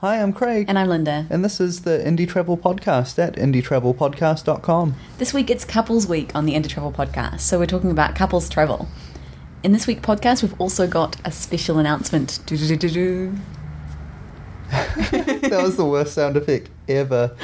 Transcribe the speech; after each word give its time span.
Hi, 0.00 0.20
I'm 0.20 0.34
Craig. 0.34 0.66
And 0.68 0.78
I'm 0.78 0.88
Linda. 0.88 1.26
And 1.30 1.42
this 1.42 1.58
is 1.58 1.80
the 1.80 1.98
Indie 2.04 2.28
Travel 2.28 2.58
Podcast 2.58 3.18
at 3.18 3.36
indietravelpodcast.com. 3.36 4.94
This 5.16 5.32
week 5.32 5.48
it's 5.48 5.64
Couples 5.64 6.06
Week 6.06 6.34
on 6.34 6.44
the 6.44 6.52
Indie 6.52 6.68
Travel 6.68 6.92
Podcast, 6.92 7.40
so 7.40 7.58
we're 7.58 7.64
talking 7.64 7.90
about 7.90 8.14
couples 8.14 8.50
travel. 8.50 8.88
In 9.62 9.72
this 9.72 9.86
week's 9.86 10.02
podcast, 10.02 10.42
we've 10.42 10.60
also 10.60 10.86
got 10.86 11.16
a 11.24 11.32
special 11.32 11.78
announcement. 11.78 12.40
That 14.68 15.62
was 15.62 15.76
the 15.76 15.86
worst 15.86 16.12
sound 16.12 16.36
effect 16.36 16.68
ever. 16.88 17.34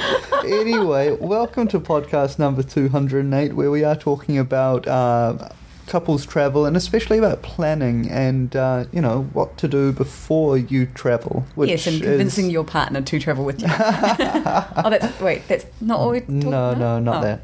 Anyway, 0.45 1.17
welcome 1.19 1.67
to 1.69 1.79
podcast 1.79 2.37
number 2.37 2.61
208, 2.61 3.53
where 3.53 3.71
we 3.71 3.83
are 3.83 3.95
talking 3.95 4.37
about 4.37 4.87
uh, 4.87 5.49
couples 5.87 6.25
travel 6.25 6.65
and 6.65 6.75
especially 6.77 7.17
about 7.17 7.41
planning 7.41 8.09
and, 8.09 8.55
uh, 8.55 8.85
you 8.91 9.01
know, 9.01 9.23
what 9.33 9.57
to 9.57 9.67
do 9.67 9.91
before 9.91 10.57
you 10.57 10.85
travel. 10.87 11.45
Yes, 11.57 11.87
and 11.87 12.01
convincing 12.01 12.47
is... 12.47 12.51
your 12.51 12.63
partner 12.63 13.01
to 13.01 13.19
travel 13.19 13.45
with 13.45 13.61
you. 13.61 13.67
oh, 13.71 14.89
that's, 14.89 15.19
wait, 15.19 15.47
that's 15.47 15.65
not 15.81 15.99
what 15.99 16.09
we're 16.09 16.19
talking 16.21 16.39
No, 16.39 16.69
about? 16.71 16.77
no, 16.77 16.99
not 16.99 17.17
Oh. 17.17 17.21
that. 17.21 17.41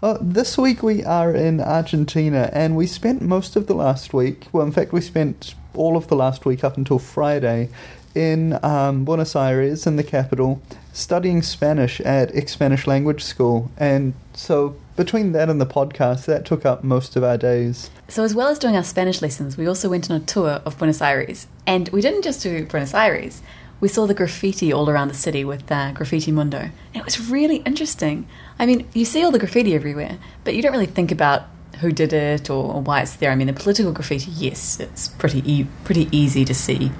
Well, 0.00 0.18
this 0.20 0.56
week 0.56 0.82
we 0.82 1.04
are 1.04 1.34
in 1.34 1.60
Argentina, 1.60 2.50
and 2.52 2.76
we 2.76 2.86
spent 2.86 3.20
most 3.22 3.56
of 3.56 3.66
the 3.66 3.74
last 3.74 4.12
week. 4.14 4.46
Well, 4.52 4.64
in 4.64 4.72
fact, 4.72 4.92
we 4.92 5.00
spent 5.00 5.54
all 5.74 5.96
of 5.96 6.08
the 6.08 6.16
last 6.16 6.44
week 6.44 6.62
up 6.62 6.76
until 6.76 6.98
Friday 6.98 7.68
in 8.14 8.58
um, 8.64 9.04
Buenos 9.04 9.34
Aires, 9.34 9.86
in 9.86 9.96
the 9.96 10.04
capital, 10.04 10.60
studying 10.92 11.42
Spanish 11.42 12.00
at 12.02 12.30
Expanish 12.32 12.86
Language 12.86 13.24
School. 13.24 13.70
And 13.76 14.14
so, 14.34 14.76
between 14.96 15.32
that 15.32 15.48
and 15.48 15.60
the 15.60 15.66
podcast, 15.66 16.26
that 16.26 16.44
took 16.44 16.66
up 16.66 16.84
most 16.84 17.16
of 17.16 17.24
our 17.24 17.38
days. 17.38 17.90
So, 18.08 18.24
as 18.24 18.34
well 18.34 18.48
as 18.48 18.58
doing 18.58 18.76
our 18.76 18.84
Spanish 18.84 19.22
lessons, 19.22 19.56
we 19.56 19.66
also 19.66 19.88
went 19.88 20.10
on 20.10 20.20
a 20.20 20.24
tour 20.24 20.60
of 20.64 20.78
Buenos 20.78 21.00
Aires. 21.00 21.46
And 21.66 21.88
we 21.90 22.00
didn't 22.00 22.22
just 22.22 22.42
do 22.42 22.66
Buenos 22.66 22.94
Aires, 22.94 23.42
we 23.82 23.88
saw 23.88 24.06
the 24.06 24.14
graffiti 24.14 24.72
all 24.72 24.88
around 24.88 25.08
the 25.08 25.14
city 25.14 25.44
with 25.44 25.70
uh, 25.70 25.90
Graffiti 25.90 26.30
Mundo. 26.30 26.58
And 26.58 26.72
it 26.94 27.04
was 27.04 27.28
really 27.28 27.56
interesting. 27.56 28.28
I 28.56 28.64
mean, 28.64 28.88
you 28.94 29.04
see 29.04 29.24
all 29.24 29.32
the 29.32 29.40
graffiti 29.40 29.74
everywhere, 29.74 30.18
but 30.44 30.54
you 30.54 30.62
don't 30.62 30.70
really 30.70 30.86
think 30.86 31.10
about 31.10 31.48
who 31.80 31.90
did 31.90 32.12
it 32.12 32.48
or, 32.48 32.80
why 32.80 33.02
it's 33.02 33.16
there. 33.16 33.32
I 33.32 33.34
mean, 33.34 33.48
the 33.48 33.52
political 33.52 33.90
graffiti, 33.90 34.30
yes, 34.30 34.78
it's 34.78 35.08
pretty, 35.08 35.42
e- 35.52 35.66
pretty 35.82 36.08
easy 36.16 36.44
to 36.44 36.54
see 36.54 36.92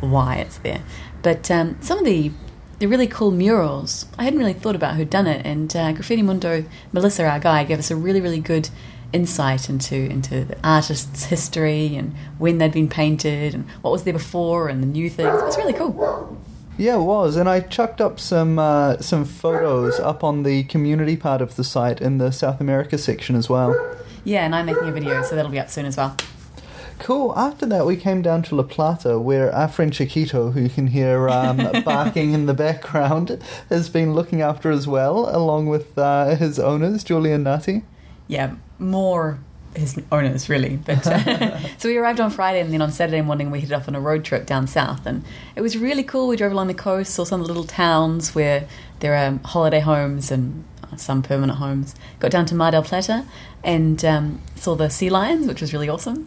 why 0.00 0.36
it's 0.36 0.58
there. 0.58 0.82
But 1.22 1.50
um, 1.50 1.78
some 1.80 2.00
of 2.00 2.04
the 2.04 2.30
the 2.78 2.86
really 2.86 3.06
cool 3.06 3.30
murals, 3.30 4.06
I 4.18 4.24
hadn't 4.24 4.38
really 4.38 4.52
thought 4.52 4.76
about 4.76 4.96
who'd 4.96 5.10
done 5.10 5.26
it, 5.26 5.44
and 5.46 5.74
uh, 5.74 5.92
Graffiti 5.92 6.22
Mundo, 6.22 6.64
Melissa, 6.92 7.26
our 7.26 7.38
guy, 7.38 7.64
gave 7.64 7.78
us 7.78 7.90
a 7.90 7.96
really, 7.96 8.20
really 8.20 8.40
good 8.40 8.68
insight 9.12 9.70
into 9.70 9.94
into 9.94 10.44
the 10.44 10.58
artist's 10.66 11.24
history 11.26 11.94
and 11.94 12.12
when 12.38 12.58
they'd 12.58 12.72
been 12.72 12.88
painted 12.88 13.54
and 13.54 13.64
what 13.80 13.92
was 13.92 14.02
there 14.02 14.12
before 14.12 14.68
and 14.68 14.82
the 14.82 14.86
new 14.86 15.08
things. 15.08 15.40
It 15.40 15.44
was 15.44 15.56
really 15.56 15.72
cool. 15.72 16.36
Yeah, 16.76 16.96
it 16.96 17.04
was, 17.04 17.36
and 17.36 17.48
I 17.48 17.60
chucked 17.60 18.00
up 18.02 18.20
some 18.20 18.58
uh, 18.58 18.98
some 18.98 19.24
photos 19.24 19.98
up 19.98 20.22
on 20.22 20.42
the 20.42 20.64
community 20.64 21.16
part 21.16 21.40
of 21.40 21.56
the 21.56 21.64
site 21.64 22.02
in 22.02 22.18
the 22.18 22.30
South 22.30 22.60
America 22.60 22.98
section 22.98 23.36
as 23.36 23.48
well. 23.48 23.74
Yeah, 24.24 24.44
and 24.44 24.54
I'm 24.54 24.66
making 24.66 24.88
a 24.88 24.92
video, 24.92 25.22
so 25.22 25.36
that'll 25.36 25.50
be 25.50 25.58
up 25.58 25.70
soon 25.70 25.86
as 25.86 25.96
well. 25.96 26.16
Cool. 26.98 27.36
After 27.36 27.66
that, 27.66 27.86
we 27.86 27.96
came 27.96 28.22
down 28.22 28.42
to 28.44 28.54
La 28.54 28.62
Plata, 28.62 29.18
where 29.18 29.54
our 29.54 29.68
friend 29.68 29.92
Chiquito, 29.92 30.50
who 30.50 30.62
you 30.62 30.68
can 30.68 30.88
hear 30.88 31.28
um, 31.28 31.58
barking 31.84 32.32
in 32.32 32.46
the 32.46 32.54
background, 32.54 33.38
has 33.68 33.88
been 33.88 34.14
looking 34.14 34.40
after 34.40 34.70
as 34.70 34.86
well, 34.86 35.28
along 35.34 35.66
with 35.66 35.96
uh, 35.98 36.34
his 36.36 36.58
owners, 36.58 37.04
Julian 37.04 37.42
Nutty. 37.42 37.82
Yeah, 38.28 38.54
more 38.78 39.38
his 39.76 40.00
owners 40.10 40.48
really. 40.48 40.76
But 40.76 41.06
uh, 41.06 41.58
so 41.78 41.88
we 41.88 41.96
arrived 41.96 42.20
on 42.20 42.30
Friday, 42.30 42.60
and 42.60 42.72
then 42.72 42.82
on 42.82 42.90
Saturday 42.90 43.20
morning 43.22 43.50
we 43.50 43.60
headed 43.60 43.74
off 43.74 43.88
on 43.88 43.94
a 43.94 44.00
road 44.00 44.24
trip 44.24 44.46
down 44.46 44.66
south, 44.66 45.06
and 45.06 45.24
it 45.54 45.60
was 45.60 45.76
really 45.76 46.02
cool. 46.02 46.28
We 46.28 46.36
drove 46.36 46.52
along 46.52 46.68
the 46.68 46.74
coast, 46.74 47.14
saw 47.14 47.24
some 47.24 47.42
little 47.42 47.64
towns 47.64 48.34
where 48.34 48.66
there 49.00 49.14
are 49.14 49.38
holiday 49.44 49.80
homes 49.80 50.30
and 50.30 50.64
uh, 50.82 50.96
some 50.96 51.22
permanent 51.22 51.58
homes. 51.58 51.94
Got 52.20 52.30
down 52.30 52.46
to 52.46 52.54
Mar 52.54 52.70
del 52.70 52.82
Plata 52.82 53.24
and 53.62 54.04
um, 54.04 54.40
saw 54.54 54.74
the 54.74 54.88
sea 54.88 55.10
lions, 55.10 55.46
which 55.46 55.60
was 55.60 55.72
really 55.72 55.88
awesome. 55.88 56.26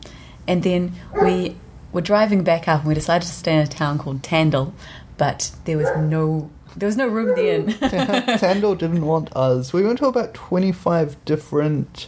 And 0.49 0.63
then 0.63 0.93
we 1.21 1.55
were 1.93 2.01
driving 2.01 2.43
back 2.43 2.67
up, 2.67 2.79
and 2.79 2.87
we 2.87 2.95
decided 2.95 3.27
to 3.27 3.31
stay 3.33 3.53
in 3.53 3.59
a 3.59 3.67
town 3.67 3.99
called 3.99 4.23
Tandil, 4.23 4.73
but 5.17 5.51
there 5.65 5.77
was 5.77 5.87
no 5.97 6.49
there 6.75 6.87
was 6.87 6.97
no 6.97 7.07
room 7.07 7.29
at 7.29 7.35
the 7.35 7.53
inn. 7.55 7.65
Tandor 8.39 8.77
didn't 8.77 9.05
want 9.05 9.35
us. 9.35 9.73
We 9.73 9.83
went 9.83 9.99
to 9.99 10.07
about 10.07 10.33
25 10.33 11.23
different 11.25 12.07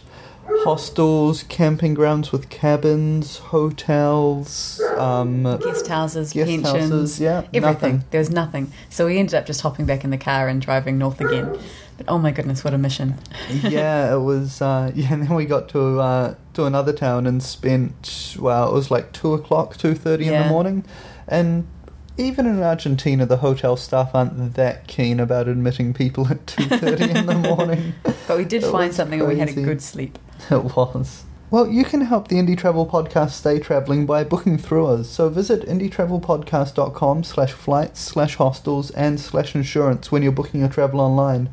hostels, 0.64 1.42
camping 1.44 1.94
grounds 1.94 2.32
with 2.32 2.48
cabins, 2.48 3.38
hotels, 3.38 4.80
um, 4.96 5.42
guest 5.58 5.86
houses, 5.86 6.32
Guest 6.32 6.48
pensions, 6.48 6.64
houses, 6.64 7.20
yeah, 7.20 7.38
everything. 7.52 7.62
nothing. 7.62 8.04
There 8.10 8.18
was 8.20 8.30
nothing. 8.30 8.72
So 8.88 9.06
we 9.06 9.18
ended 9.18 9.34
up 9.34 9.46
just 9.46 9.60
hopping 9.60 9.86
back 9.86 10.04
in 10.04 10.10
the 10.10 10.18
car 10.18 10.48
and 10.48 10.60
driving 10.60 10.98
north 10.98 11.20
again. 11.20 11.58
But 11.96 12.06
oh 12.08 12.18
my 12.18 12.30
goodness, 12.30 12.64
what 12.64 12.74
a 12.74 12.78
mission! 12.78 13.14
yeah, 13.62 14.14
it 14.14 14.20
was. 14.20 14.62
Uh, 14.62 14.92
yeah, 14.94 15.12
and 15.12 15.22
then 15.22 15.34
we 15.34 15.44
got 15.44 15.68
to 15.70 16.00
uh, 16.00 16.34
to 16.54 16.64
another 16.64 16.92
town 16.92 17.26
and 17.26 17.42
spent. 17.42 18.36
Well, 18.38 18.70
it 18.70 18.72
was 18.72 18.90
like 18.90 19.12
two 19.12 19.34
o'clock, 19.34 19.76
two 19.76 19.94
thirty 19.94 20.26
in 20.26 20.42
the 20.42 20.48
morning, 20.48 20.84
and 21.28 21.66
even 22.16 22.46
in 22.46 22.62
Argentina, 22.62 23.26
the 23.26 23.38
hotel 23.38 23.76
staff 23.76 24.14
aren't 24.14 24.54
that 24.54 24.86
keen 24.86 25.20
about 25.20 25.48
admitting 25.48 25.94
people 25.94 26.28
at 26.28 26.46
two 26.46 26.64
thirty 26.64 27.10
in 27.10 27.26
the 27.26 27.34
morning. 27.34 27.94
But 28.02 28.36
we 28.38 28.44
did 28.44 28.62
It 28.64 28.70
find 28.70 28.92
something, 28.92 29.20
and 29.20 29.28
we 29.28 29.38
had 29.38 29.48
a 29.48 29.52
good 29.52 29.82
sleep. 29.82 30.18
It 30.50 30.76
was. 30.76 31.24
Well, 31.52 31.68
you 31.68 31.84
can 31.84 32.00
help 32.00 32.28
the 32.28 32.36
Indie 32.36 32.56
Travel 32.56 32.86
Podcast 32.86 33.32
stay 33.32 33.58
travelling 33.58 34.06
by 34.06 34.24
booking 34.24 34.56
through 34.56 34.86
us. 34.86 35.10
So 35.10 35.28
visit 35.28 35.68
indietravelpodcast.com 35.68 37.24
slash 37.24 37.52
flights 37.52 38.00
slash 38.00 38.36
hostels 38.36 38.90
and 38.92 39.20
slash 39.20 39.54
insurance 39.54 40.10
when 40.10 40.22
you're 40.22 40.32
booking 40.32 40.60
your 40.60 40.70
travel 40.70 40.98
online. 40.98 41.52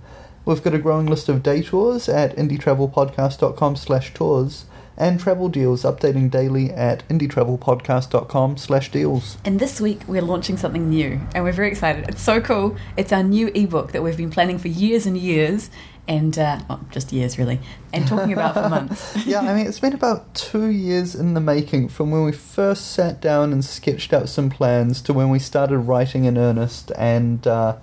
We've 0.49 0.63
got 0.63 0.73
a 0.73 0.79
growing 0.79 1.05
list 1.05 1.29
of 1.29 1.43
day 1.43 1.61
tours 1.61 2.09
at 2.09 2.35
indietravelpodcast.com 2.35 3.75
slash 3.75 4.15
tours 4.15 4.65
and 4.97 5.19
travel 5.19 5.47
deals 5.47 5.83
updating 5.83 6.31
daily 6.31 6.71
at 6.71 7.07
indietravelpodcast.com 7.07 8.57
slash 8.57 8.91
deals. 8.91 9.37
And 9.45 9.59
this 9.59 9.79
week 9.79 10.01
we're 10.07 10.23
launching 10.23 10.57
something 10.57 10.89
new, 10.89 11.21
and 11.35 11.43
we're 11.43 11.51
very 11.51 11.69
excited. 11.69 12.09
It's 12.09 12.23
so 12.23 12.41
cool. 12.41 12.75
It's 12.97 13.13
our 13.13 13.21
new 13.21 13.49
ebook 13.49 13.91
that 13.91 14.01
we've 14.01 14.17
been 14.17 14.31
planning 14.31 14.57
for 14.57 14.69
years 14.69 15.05
and 15.05 15.15
years, 15.15 15.69
and 16.07 16.35
uh, 16.39 16.59
well, 16.67 16.83
just 16.89 17.13
years 17.13 17.37
really, 17.37 17.59
and 17.93 18.07
talking 18.07 18.33
about 18.33 18.55
for 18.55 18.69
months. 18.69 19.23
yeah, 19.27 19.41
I 19.41 19.53
mean, 19.53 19.67
it's 19.67 19.79
been 19.79 19.93
about 19.93 20.33
two 20.33 20.65
years 20.65 21.13
in 21.13 21.35
the 21.35 21.41
making 21.41 21.89
from 21.89 22.09
when 22.09 22.23
we 22.23 22.31
first 22.31 22.91
sat 22.91 23.21
down 23.21 23.53
and 23.53 23.63
sketched 23.63 24.13
out 24.13 24.29
some 24.29 24.49
plans 24.49 24.99
to 25.03 25.13
when 25.13 25.29
we 25.29 25.37
started 25.37 25.77
writing 25.77 26.25
in 26.25 26.39
earnest 26.39 26.91
and, 26.97 27.45
uh, 27.45 27.77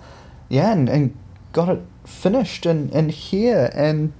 yeah, 0.49 0.73
and, 0.73 0.89
and 0.89 1.17
got 1.53 1.69
it 1.69 1.81
finished 2.07 2.65
and, 2.65 2.91
and 2.91 3.11
here 3.11 3.69
and 3.75 4.13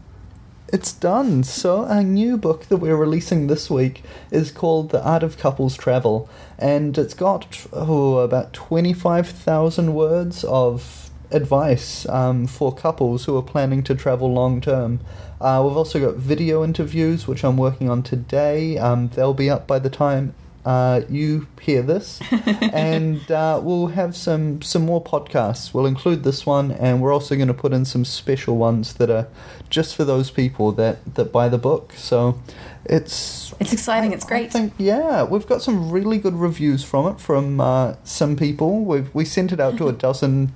it's 0.72 0.92
done. 0.92 1.44
So, 1.44 1.86
our 1.86 2.04
new 2.04 2.38
book 2.38 2.66
that 2.66 2.78
we're 2.78 2.98
releasing 2.98 3.48
this 3.48 3.70
week 3.70 4.04
is 4.32 4.52
called 4.52 4.90
The 4.90 5.02
Art 5.02 5.24
of 5.24 5.38
Couples 5.38 5.78
Travel, 5.78 6.30
and 6.60 6.98
it's 6.98 7.14
got 7.14 7.66
oh, 7.72 8.18
about 8.18 8.52
25,000 8.52 9.94
words 9.94 10.44
of 10.44 11.10
advice 11.32 12.08
um, 12.10 12.48
for 12.48 12.74
couples 12.74 13.26
who 13.26 13.38
are 13.38 13.42
planning 13.42 13.82
to 13.84 13.96
travel 13.96 14.34
long 14.34 14.60
term. 14.60 15.00
Uh, 15.40 15.62
we've 15.66 15.78
also 15.78 16.00
got 16.00 16.16
video 16.16 16.64
interviews, 16.64 17.28
which 17.28 17.46
I'm 17.46 17.58
working 17.58 17.90
on 17.90 18.04
today. 18.04 18.78
Um, 18.78 19.08
they'll 19.10 19.34
be 19.34 19.50
up 19.50 19.68
by 19.68 19.80
the 19.80 19.90
time 19.90 20.36
uh, 20.68 21.02
you 21.10 21.48
hear 21.62 21.82
this, 21.82 22.20
and 22.74 23.32
uh, 23.32 23.60
we'll 23.64 23.88
have 23.88 24.16
some 24.16 24.62
some 24.62 24.86
more 24.86 25.02
podcasts. 25.04 25.74
We'll 25.74 25.86
include 25.86 26.24
this 26.24 26.46
one, 26.46 26.72
and 26.74 27.02
we're 27.02 27.14
also 27.14 27.36
going 27.36 27.48
to 27.48 27.54
put 27.54 27.72
in 27.74 27.86
some 27.86 28.04
special 28.06 28.58
ones 28.58 28.96
that 28.96 29.10
are 29.10 29.28
just 29.70 29.96
for 29.96 30.04
those 30.06 30.30
people 30.32 30.72
that 30.74 30.98
that 31.16 31.32
buy 31.32 31.48
the 31.50 31.58
book. 31.58 31.94
So 31.96 32.40
it's 32.86 33.54
It's 33.62 33.72
exciting. 33.74 34.12
I- 34.12 34.16
It's 34.16 34.26
I 34.26 34.28
great. 34.30 34.52
think 34.52 34.74
yeah, 34.78 35.24
we've 35.24 35.48
got 35.48 35.62
some 35.62 35.90
really 35.92 36.18
good 36.18 36.36
reviews 36.36 36.84
from 36.84 37.08
it 37.12 37.20
from 37.22 37.62
uh, 37.62 37.94
some 38.04 38.36
people. 38.36 38.84
We've 38.84 39.10
we 39.16 39.24
sent 39.26 39.52
it 39.52 39.60
out 39.60 39.78
to 39.78 39.88
a 39.88 39.94
dozen 40.08 40.52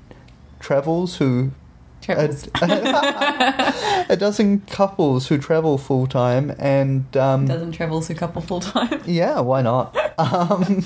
travels 0.60 1.18
who 1.18 1.52
Travels. 2.02 2.48
a, 2.62 4.06
a 4.10 4.18
dozen 4.18 4.62
couples 4.62 5.28
who 5.28 5.38
travel 5.38 5.78
full 5.78 6.08
time 6.08 6.56
and 6.58 7.16
um, 7.16 7.46
Doesn't 7.46 7.74
travel 7.74 8.02
to 8.02 8.16
couple 8.16 8.42
full 8.42 8.60
time. 8.60 9.02
yeah, 9.06 9.40
why 9.40 9.62
not? 9.62 9.96
Um, 10.20 10.84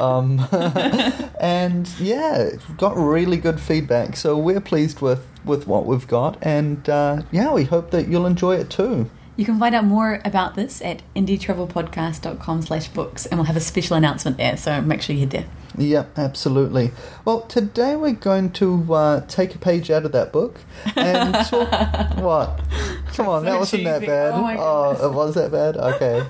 um, 0.00 0.46
and 1.40 1.88
yeah, 2.00 2.50
got 2.76 2.96
really 2.96 3.36
good 3.36 3.60
feedback. 3.60 4.16
So 4.16 4.36
we're 4.36 4.60
pleased 4.60 5.00
with, 5.00 5.26
with 5.44 5.66
what 5.66 5.86
we've 5.86 6.06
got, 6.06 6.38
and 6.42 6.88
uh, 6.88 7.22
yeah, 7.30 7.52
we 7.52 7.64
hope 7.64 7.90
that 7.90 8.08
you'll 8.08 8.26
enjoy 8.26 8.56
it 8.56 8.70
too. 8.70 9.10
You 9.38 9.44
can 9.44 9.56
find 9.60 9.72
out 9.72 9.84
more 9.84 10.20
about 10.24 10.56
this 10.56 10.82
at 10.82 11.00
indietravelpodcast.com 11.14 12.62
slash 12.62 12.88
books 12.88 13.24
and 13.24 13.38
we'll 13.38 13.46
have 13.46 13.56
a 13.56 13.60
special 13.60 13.96
announcement 13.96 14.36
there, 14.36 14.56
so 14.56 14.80
make 14.82 15.00
sure 15.00 15.14
you 15.14 15.20
head 15.20 15.30
there. 15.30 15.44
Yep, 15.76 16.18
absolutely. 16.18 16.90
Well, 17.24 17.42
today 17.42 17.94
we're 17.94 18.14
going 18.14 18.50
to 18.54 18.92
uh, 18.92 19.20
take 19.28 19.54
a 19.54 19.58
page 19.58 19.92
out 19.92 20.04
of 20.04 20.10
that 20.10 20.32
book 20.32 20.58
and 20.96 21.32
talk. 21.46 21.70
what? 22.16 22.60
Come 23.14 23.28
on, 23.28 23.42
So 23.42 23.50
that 23.50 23.58
wasn't 23.60 23.84
that 23.84 24.00
bad. 24.04 24.34
Oh 24.34 24.56
oh, 24.58 25.08
it 25.08 25.14
was 25.14 25.36
that 25.36 25.52
bad. 25.52 25.76
Okay. 25.76 26.26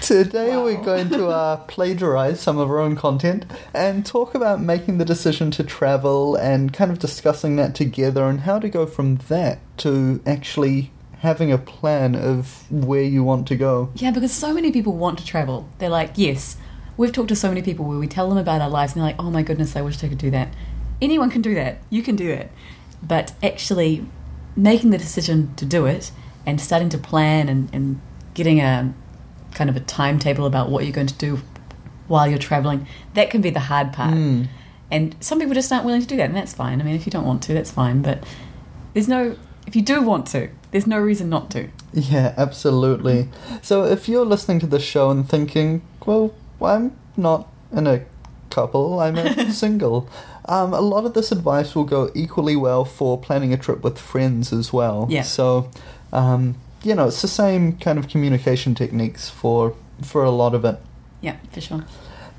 Today 0.00 0.56
Wow. 0.56 0.64
we're 0.64 0.82
going 0.82 1.10
to 1.10 1.28
uh, 1.28 1.56
plagiarize 1.68 2.40
some 2.40 2.58
of 2.58 2.68
our 2.70 2.80
own 2.80 2.96
content 2.96 3.46
and 3.72 4.04
talk 4.04 4.34
about 4.34 4.60
making 4.60 4.98
the 4.98 5.04
decision 5.04 5.52
to 5.52 5.62
travel 5.62 6.34
and 6.34 6.72
kind 6.72 6.90
of 6.90 6.98
discussing 6.98 7.54
that 7.54 7.76
together 7.76 8.24
and 8.24 8.40
how 8.40 8.58
to 8.58 8.68
go 8.68 8.84
from 8.84 9.18
that 9.28 9.60
to 9.78 10.20
actually 10.26 10.90
having 11.22 11.52
a 11.52 11.58
plan 11.58 12.16
of 12.16 12.68
where 12.68 13.02
you 13.02 13.22
want 13.22 13.46
to 13.46 13.56
go. 13.56 13.90
Yeah, 13.94 14.10
because 14.10 14.32
so 14.32 14.52
many 14.52 14.72
people 14.72 14.96
want 14.96 15.20
to 15.20 15.24
travel. 15.24 15.68
They're 15.78 15.88
like, 15.88 16.14
yes. 16.16 16.56
We've 16.96 17.12
talked 17.12 17.28
to 17.28 17.36
so 17.36 17.48
many 17.48 17.62
people 17.62 17.84
where 17.84 17.96
we 17.96 18.08
tell 18.08 18.28
them 18.28 18.38
about 18.38 18.60
our 18.60 18.68
lives 18.68 18.92
and 18.92 19.00
they're 19.00 19.10
like, 19.10 19.20
oh 19.20 19.30
my 19.30 19.42
goodness, 19.42 19.76
I 19.76 19.82
wish 19.82 20.02
I 20.02 20.08
could 20.08 20.18
do 20.18 20.32
that. 20.32 20.52
Anyone 21.00 21.30
can 21.30 21.40
do 21.40 21.54
that. 21.54 21.78
You 21.90 22.02
can 22.02 22.16
do 22.16 22.28
it. 22.28 22.50
But 23.04 23.34
actually 23.40 24.04
making 24.56 24.90
the 24.90 24.98
decision 24.98 25.54
to 25.54 25.64
do 25.64 25.86
it 25.86 26.10
and 26.44 26.60
starting 26.60 26.88
to 26.88 26.98
plan 26.98 27.48
and, 27.48 27.72
and 27.72 28.00
getting 28.34 28.60
a 28.60 28.92
kind 29.54 29.70
of 29.70 29.76
a 29.76 29.80
timetable 29.80 30.44
about 30.44 30.70
what 30.70 30.82
you're 30.82 30.92
going 30.92 31.06
to 31.06 31.14
do 31.14 31.40
while 32.08 32.26
you're 32.26 32.36
traveling, 32.36 32.88
that 33.14 33.30
can 33.30 33.40
be 33.40 33.50
the 33.50 33.60
hard 33.60 33.92
part. 33.92 34.14
Mm. 34.14 34.48
And 34.90 35.14
some 35.20 35.38
people 35.38 35.54
just 35.54 35.70
aren't 35.72 35.84
willing 35.84 36.02
to 36.02 36.06
do 36.06 36.16
that, 36.16 36.26
and 36.26 36.36
that's 36.36 36.52
fine. 36.52 36.80
I 36.80 36.84
mean, 36.84 36.96
if 36.96 37.06
you 37.06 37.12
don't 37.12 37.24
want 37.24 37.44
to, 37.44 37.54
that's 37.54 37.70
fine. 37.70 38.02
But 38.02 38.24
there's 38.92 39.08
no, 39.08 39.36
if 39.72 39.76
you 39.76 39.80
do 39.80 40.02
want 40.02 40.26
to, 40.26 40.50
there's 40.70 40.86
no 40.86 41.00
reason 41.00 41.30
not 41.30 41.50
to. 41.52 41.70
Yeah, 41.94 42.34
absolutely. 42.36 43.30
So 43.62 43.84
if 43.84 44.06
you're 44.06 44.26
listening 44.26 44.60
to 44.60 44.66
this 44.66 44.82
show 44.82 45.08
and 45.08 45.26
thinking, 45.26 45.80
well, 46.04 46.34
I'm 46.60 46.94
not 47.16 47.48
in 47.72 47.86
a 47.86 48.04
couple, 48.50 49.00
I'm 49.00 49.16
a 49.16 49.50
single, 49.50 50.10
um, 50.44 50.74
a 50.74 50.82
lot 50.82 51.06
of 51.06 51.14
this 51.14 51.32
advice 51.32 51.74
will 51.74 51.84
go 51.84 52.10
equally 52.14 52.54
well 52.54 52.84
for 52.84 53.18
planning 53.18 53.54
a 53.54 53.56
trip 53.56 53.82
with 53.82 53.98
friends 53.98 54.52
as 54.52 54.74
well. 54.74 55.06
Yeah. 55.08 55.22
So, 55.22 55.70
um, 56.12 56.56
you 56.82 56.94
know, 56.94 57.06
it's 57.08 57.22
the 57.22 57.28
same 57.28 57.78
kind 57.78 57.98
of 57.98 58.08
communication 58.08 58.74
techniques 58.74 59.30
for 59.30 59.74
for 60.02 60.22
a 60.22 60.30
lot 60.30 60.54
of 60.54 60.66
it. 60.66 60.78
Yeah, 61.22 61.36
for 61.50 61.62
sure. 61.62 61.86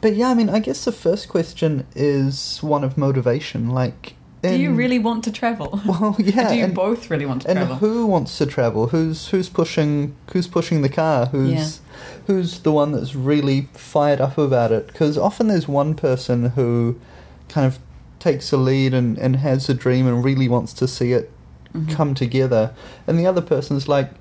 But 0.02 0.16
yeah, 0.16 0.30
I 0.30 0.36
mean, 0.36 0.52
I 0.52 0.60
guess 0.60 0.86
the 0.86 0.92
first 0.92 1.30
question 1.30 1.88
is 1.96 2.62
one 2.62 2.84
of 2.84 2.96
motivation. 2.96 3.72
Like, 3.72 4.14
Do 4.44 4.56
you 4.60 4.72
really 4.74 5.00
want 5.00 5.24
to 5.24 5.32
travel? 5.32 5.80
Well, 5.86 6.16
yeah. 6.20 6.50
Do 6.50 6.56
you 6.56 6.66
and- 6.66 6.76
both 6.76 7.10
really 7.10 7.26
want 7.26 7.44
to 7.44 7.50
and 7.50 7.58
travel? 7.60 7.76
who 7.78 8.06
wants 8.06 8.38
to 8.40 8.46
travel? 8.46 8.88
Who's 8.88 9.30
who's 9.30 9.50
pushing 9.50 10.16
who's 10.34 10.48
pushing 10.48 10.82
the 10.82 10.90
car? 10.90 11.28
Who's 11.28 11.80
who's 12.28 12.60
the 12.60 12.72
one 12.72 12.92
that's 12.92 13.16
really 13.16 13.70
fired 13.74 14.20
up 14.22 14.38
about 14.38 14.72
it? 14.72 14.88
Because 14.88 15.18
often 15.18 15.48
there's 15.48 15.68
one 15.68 15.96
person 15.96 16.50
who 16.52 17.00
kind 17.50 17.66
of 17.68 17.80
takes 18.20 18.50
the 18.50 18.58
lead 18.58 18.94
and, 18.94 19.18
and 19.18 19.38
has 19.38 19.70
a 19.70 19.74
dream 19.74 20.08
and 20.08 20.24
really 20.24 20.48
wants 20.50 20.74
to 20.74 20.88
see 20.88 21.12
it 21.14 21.30
Mhm. 21.74 21.92
come 21.96 22.14
together, 22.14 22.72
and 23.08 23.18
the 23.18 23.26
other 23.26 23.42
person's 23.42 23.88
like, 23.88 24.12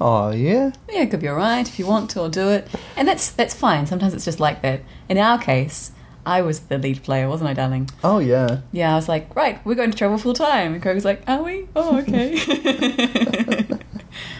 "Oh 0.00 0.30
yeah, 0.30 0.70
Yeah, 0.90 1.02
it 1.02 1.10
could 1.10 1.20
be 1.20 1.28
alright 1.28 1.68
if 1.68 1.78
you 1.78 1.86
want 1.86 2.08
to, 2.10 2.20
or 2.22 2.28
do 2.30 2.48
it, 2.48 2.66
and 2.96 3.06
that's 3.06 3.30
that's 3.30 3.52
fine. 3.54 3.86
Sometimes 3.86 4.14
it's 4.14 4.24
just 4.24 4.40
like 4.40 4.62
that. 4.62 4.80
In 5.10 5.18
our 5.18 5.38
case, 5.38 5.92
I 6.24 6.42
was 6.42 6.60
the 6.60 6.78
lead 6.78 7.02
player, 7.02 7.28
wasn't 7.28 7.50
I, 7.50 7.54
darling? 7.54 7.90
oh 8.04 8.18
yeah." 8.18 8.60
Yeah, 8.72 8.92
I 8.92 8.96
was 8.96 9.08
like, 9.08 9.34
right, 9.34 9.64
we're 9.64 9.74
going 9.74 9.90
to 9.90 9.98
travel 9.98 10.18
full 10.18 10.34
time. 10.34 10.74
And 10.74 10.82
Craig 10.82 10.94
was 10.94 11.04
like, 11.04 11.22
are 11.26 11.42
we? 11.42 11.66
Oh, 11.74 11.98
okay. 11.98 12.38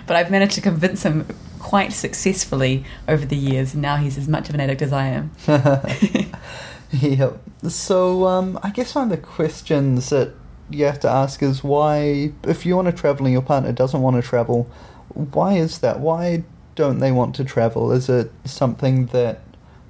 but 0.07 0.17
I've 0.17 0.31
managed 0.31 0.55
to 0.55 0.61
convince 0.61 1.03
him 1.03 1.27
quite 1.59 1.93
successfully 1.93 2.85
over 3.09 3.25
the 3.25 3.37
years, 3.37 3.73
and 3.75 3.83
now 3.83 3.97
he's 3.97 4.19
as 4.19 4.29
much 4.29 4.49
of 4.49 4.55
an 4.55 4.61
addict 4.61 4.83
as 4.83 4.93
I 4.93 5.07
am. 5.07 5.31
Yep. 6.93 7.41
So 7.69 8.27
um, 8.27 8.59
I 8.63 8.69
guess 8.71 8.95
one 8.95 9.05
of 9.05 9.11
the 9.11 9.17
questions 9.27 10.11
that 10.11 10.35
you 10.71 10.85
have 10.85 11.01
to 11.01 11.09
ask 11.09 11.43
is 11.43 11.65
why, 11.65 12.33
if 12.45 12.67
you 12.67 12.77
want 12.77 12.87
to 12.87 12.93
travel 12.93 13.25
and 13.25 13.33
your 13.33 13.43
partner 13.43 13.73
doesn't 13.73 14.03
want 14.03 14.17
to 14.17 14.23
travel, 14.23 14.71
why 15.15 15.55
is 15.55 15.79
that? 15.79 16.01
Why 16.01 16.45
don't 16.75 16.99
they 16.99 17.13
want 17.13 17.35
to 17.37 17.45
travel? 17.45 17.93
Is 17.93 18.09
it 18.09 18.31
something 18.45 19.07
that 19.07 19.41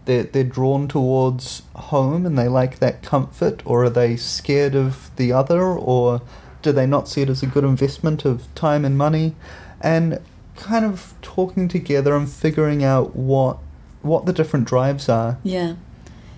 they're, 0.04 0.24
they're 0.24 0.44
drawn 0.44 0.88
towards 0.88 1.62
home 1.74 2.26
and 2.26 2.38
they 2.38 2.48
like 2.48 2.78
that 2.78 3.02
comfort, 3.02 3.62
or 3.64 3.84
are 3.84 3.90
they 3.90 4.16
scared 4.16 4.74
of 4.74 5.14
the 5.16 5.32
other, 5.32 5.62
or 5.62 6.22
do 6.62 6.72
they 6.72 6.86
not 6.86 7.08
see 7.08 7.22
it 7.22 7.28
as 7.28 7.42
a 7.42 7.46
good 7.46 7.64
investment 7.64 8.24
of 8.24 8.52
time 8.54 8.84
and 8.84 8.96
money? 8.98 9.34
And 9.80 10.20
kind 10.56 10.84
of 10.84 11.14
talking 11.22 11.68
together 11.68 12.14
and 12.14 12.30
figuring 12.30 12.84
out 12.84 13.16
what 13.16 13.58
what 14.02 14.26
the 14.26 14.32
different 14.32 14.66
drives 14.66 15.08
are. 15.08 15.38
Yeah. 15.42 15.74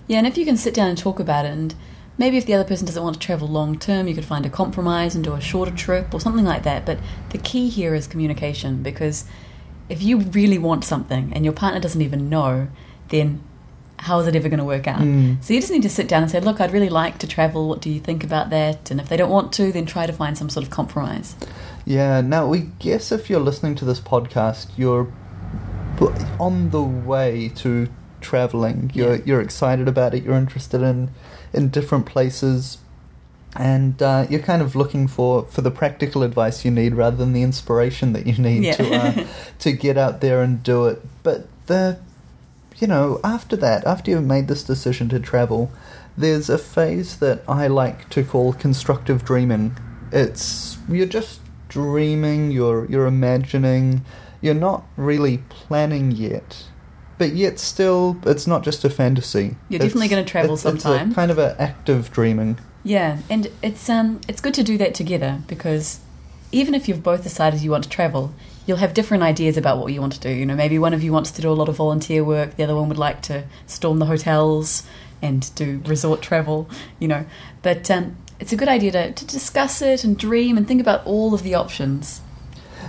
Yeah, 0.06 0.18
and 0.18 0.26
if 0.26 0.36
you 0.36 0.44
can 0.44 0.58
sit 0.58 0.74
down 0.74 0.88
and 0.88 0.98
talk 0.98 1.18
about 1.18 1.46
it, 1.46 1.52
and 1.52 1.74
maybe 2.18 2.36
if 2.36 2.44
the 2.44 2.52
other 2.52 2.68
person 2.68 2.86
doesn't 2.86 3.02
want 3.02 3.14
to 3.14 3.20
travel 3.20 3.48
long 3.48 3.78
term, 3.78 4.06
you 4.06 4.14
could 4.14 4.24
find 4.24 4.44
a 4.44 4.50
compromise 4.50 5.14
and 5.14 5.24
do 5.24 5.32
a 5.32 5.40
shorter 5.40 5.74
trip 5.74 6.12
or 6.12 6.20
something 6.20 6.44
like 6.44 6.62
that. 6.64 6.84
But 6.84 6.98
the 7.30 7.38
key 7.38 7.70
here 7.70 7.94
is 7.94 8.06
communication 8.06 8.82
because 8.82 9.24
if 9.88 10.02
you 10.02 10.18
really 10.18 10.58
want 10.58 10.84
something 10.84 11.32
and 11.34 11.44
your 11.44 11.54
partner 11.54 11.80
doesn't 11.80 12.02
even 12.02 12.28
know, 12.28 12.68
then 13.08 13.42
how 14.04 14.18
is 14.20 14.26
it 14.26 14.36
ever 14.36 14.48
going 14.48 14.58
to 14.58 14.64
work 14.76 14.86
out? 14.86 15.00
Mm. 15.00 15.42
So 15.42 15.54
you 15.54 15.60
just 15.60 15.72
need 15.72 15.82
to 15.82 15.88
sit 15.98 16.08
down 16.08 16.22
and 16.22 16.30
say, 16.30 16.40
Look, 16.40 16.60
I'd 16.60 16.72
really 16.72 16.90
like 16.90 17.18
to 17.18 17.26
travel. 17.26 17.68
What 17.68 17.80
do 17.80 17.88
you 17.90 18.00
think 18.00 18.22
about 18.22 18.50
that? 18.50 18.90
And 18.90 19.00
if 19.00 19.08
they 19.08 19.16
don't 19.16 19.30
want 19.30 19.52
to, 19.54 19.72
then 19.72 19.86
try 19.86 20.06
to 20.06 20.12
find 20.12 20.36
some 20.36 20.48
sort 20.50 20.64
of 20.64 20.70
compromise. 20.70 21.34
Yeah, 21.86 22.20
now 22.20 22.46
we 22.46 22.60
guess 22.78 23.10
if 23.12 23.28
you're 23.30 23.40
listening 23.50 23.74
to 23.76 23.84
this 23.84 24.00
podcast, 24.00 24.68
you're 24.76 25.06
on 26.40 26.70
the 26.70 26.82
way 26.82 27.50
to 27.56 27.88
traveling. 28.20 28.90
You're 28.94 29.16
Yeah. 29.16 29.22
you're 29.24 29.40
excited 29.40 29.88
about 29.88 30.14
it. 30.14 30.22
You're 30.24 30.36
interested 30.36 30.82
in 30.82 31.10
in 31.52 31.68
different 31.68 32.06
places, 32.06 32.78
and 33.56 34.02
uh, 34.02 34.26
you're 34.28 34.40
kind 34.40 34.62
of 34.62 34.74
looking 34.74 35.06
for 35.08 35.44
for 35.44 35.60
the 35.62 35.70
practical 35.70 36.22
advice 36.22 36.64
you 36.64 36.70
need 36.70 36.94
rather 36.94 37.16
than 37.16 37.32
the 37.32 37.42
inspiration 37.42 38.12
that 38.14 38.26
you 38.26 38.36
need 38.42 38.64
Yeah. 38.64 38.76
to 38.76 38.94
uh, 38.94 39.26
to 39.60 39.72
get 39.72 39.96
out 39.96 40.20
there 40.20 40.42
and 40.42 40.62
do 40.62 40.86
it. 40.86 41.02
But 41.22 41.46
the 41.66 41.98
you 42.76 42.86
know 42.86 43.20
after 43.24 43.56
that, 43.56 43.86
after 43.86 44.10
you've 44.10 44.24
made 44.24 44.48
this 44.48 44.62
decision 44.62 45.08
to 45.10 45.20
travel, 45.20 45.72
there's 46.16 46.48
a 46.48 46.58
phase 46.58 47.16
that 47.18 47.42
I 47.48 47.66
like 47.66 48.08
to 48.10 48.24
call 48.24 48.52
constructive 48.52 49.24
dreaming. 49.24 49.76
It's 50.12 50.78
you're 50.88 51.06
just 51.06 51.40
dreaming, 51.68 52.50
you're 52.50 52.86
you're 52.86 53.06
imagining, 53.06 54.04
you're 54.40 54.54
not 54.54 54.84
really 54.96 55.38
planning 55.48 56.12
yet. 56.12 56.64
But 57.16 57.32
yet 57.34 57.58
still 57.58 58.16
it's 58.24 58.46
not 58.46 58.64
just 58.64 58.84
a 58.84 58.90
fantasy. 58.90 59.56
You're 59.68 59.80
definitely 59.80 60.08
gonna 60.08 60.24
travel 60.24 60.54
it's, 60.54 60.64
it's 60.64 60.82
sometime. 60.82 61.12
a 61.12 61.14
kind 61.14 61.30
of 61.30 61.38
an 61.38 61.56
active 61.58 62.12
dreaming. 62.12 62.58
Yeah, 62.82 63.18
and 63.30 63.50
it's 63.62 63.88
um 63.88 64.20
it's 64.28 64.40
good 64.40 64.54
to 64.54 64.62
do 64.62 64.76
that 64.78 64.94
together 64.94 65.40
because 65.46 66.00
even 66.52 66.74
if 66.74 66.88
you've 66.88 67.02
both 67.02 67.22
decided 67.22 67.60
you 67.60 67.70
want 67.70 67.84
to 67.84 67.90
travel, 67.90 68.34
you'll 68.66 68.78
have 68.78 68.94
different 68.94 69.22
ideas 69.22 69.56
about 69.56 69.78
what 69.78 69.92
you 69.92 70.00
want 70.00 70.12
to 70.14 70.20
do. 70.20 70.30
You 70.30 70.46
know, 70.46 70.54
maybe 70.56 70.78
one 70.78 70.94
of 70.94 71.02
you 71.02 71.12
wants 71.12 71.30
to 71.32 71.42
do 71.42 71.50
a 71.50 71.54
lot 71.54 71.68
of 71.68 71.76
volunteer 71.76 72.24
work, 72.24 72.56
the 72.56 72.64
other 72.64 72.74
one 72.74 72.88
would 72.88 72.98
like 72.98 73.22
to 73.22 73.44
storm 73.66 73.98
the 73.98 74.06
hotels 74.06 74.84
and 75.22 75.54
do 75.54 75.80
resort 75.86 76.22
travel, 76.22 76.68
you 76.98 77.08
know. 77.08 77.24
But 77.62 77.90
um, 77.90 78.16
it's 78.40 78.52
a 78.52 78.56
good 78.56 78.68
idea 78.68 78.92
to, 78.92 79.12
to 79.12 79.26
discuss 79.26 79.80
it 79.82 80.04
and 80.04 80.18
dream 80.18 80.56
and 80.56 80.66
think 80.66 80.80
about 80.80 81.06
all 81.06 81.34
of 81.34 81.42
the 81.42 81.54
options. 81.54 82.20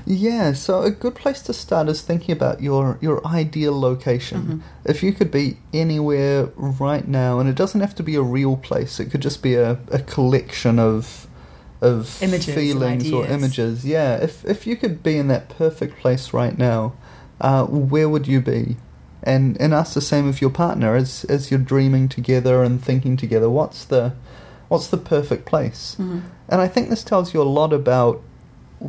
Yeah, 0.05 0.53
so 0.53 0.83
a 0.83 0.91
good 0.91 1.15
place 1.15 1.41
to 1.43 1.53
start 1.53 1.89
is 1.89 2.01
thinking 2.01 2.33
about 2.33 2.61
your 2.61 2.99
your 3.01 3.25
ideal 3.25 3.79
location. 3.79 4.41
Mhm. 4.41 4.61
If 4.91 5.01
you 5.01 5.13
could 5.13 5.31
be 5.31 5.57
anywhere 5.73 6.49
right 6.55 7.07
now, 7.07 7.39
and 7.39 7.49
it 7.49 7.55
doesn't 7.55 7.81
have 7.81 7.95
to 7.95 8.03
be 8.03 8.15
a 8.15 8.21
real 8.21 8.55
place, 8.55 8.99
it 8.99 9.09
could 9.09 9.21
just 9.21 9.41
be 9.41 9.55
a, 9.55 9.79
a 9.91 9.99
collection 9.99 10.77
of 10.77 11.27
of 11.85 12.21
Images 12.21 12.53
feelings 12.55 13.11
or 13.11 13.25
images. 13.27 13.85
Yeah, 13.85 14.17
if 14.17 14.43
if 14.45 14.67
you 14.67 14.75
could 14.75 15.03
be 15.03 15.17
in 15.17 15.27
that 15.27 15.49
perfect 15.49 15.99
place 15.99 16.33
right 16.33 16.57
now, 16.57 16.93
uh, 17.39 17.65
where 17.65 18.09
would 18.09 18.27
you 18.27 18.41
be? 18.41 18.77
And 19.23 19.59
and 19.61 19.73
ask 19.73 19.93
the 19.93 20.01
same 20.01 20.27
of 20.27 20.41
your 20.41 20.51
partner 20.51 20.95
as 20.95 21.25
as 21.25 21.49
you're 21.49 21.59
dreaming 21.73 22.09
together 22.09 22.63
and 22.63 22.83
thinking 22.83 23.17
together. 23.17 23.49
What's 23.49 23.85
the 23.85 24.13
what's 24.67 24.87
the 24.87 24.97
perfect 24.97 25.45
place? 25.45 25.95
Mhm. 25.99 26.21
And 26.49 26.61
I 26.61 26.67
think 26.67 26.89
this 26.89 27.03
tells 27.03 27.33
you 27.33 27.41
a 27.41 27.49
lot 27.59 27.73
about 27.73 28.21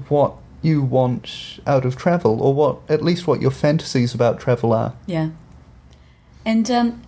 what 0.09 0.33
you 0.63 0.83
want 0.83 1.61
out 1.67 1.85
of 1.85 1.97
travel, 1.97 2.43
or 2.43 2.53
what 2.53 2.79
at 2.89 3.03
least 3.03 3.27
what 3.27 3.41
your 3.41 3.51
fantasies 3.51 4.15
about 4.15 4.41
travel 4.41 4.73
are. 4.73 4.93
Yeah. 5.07 5.29
And 6.45 6.71
um, 6.71 7.03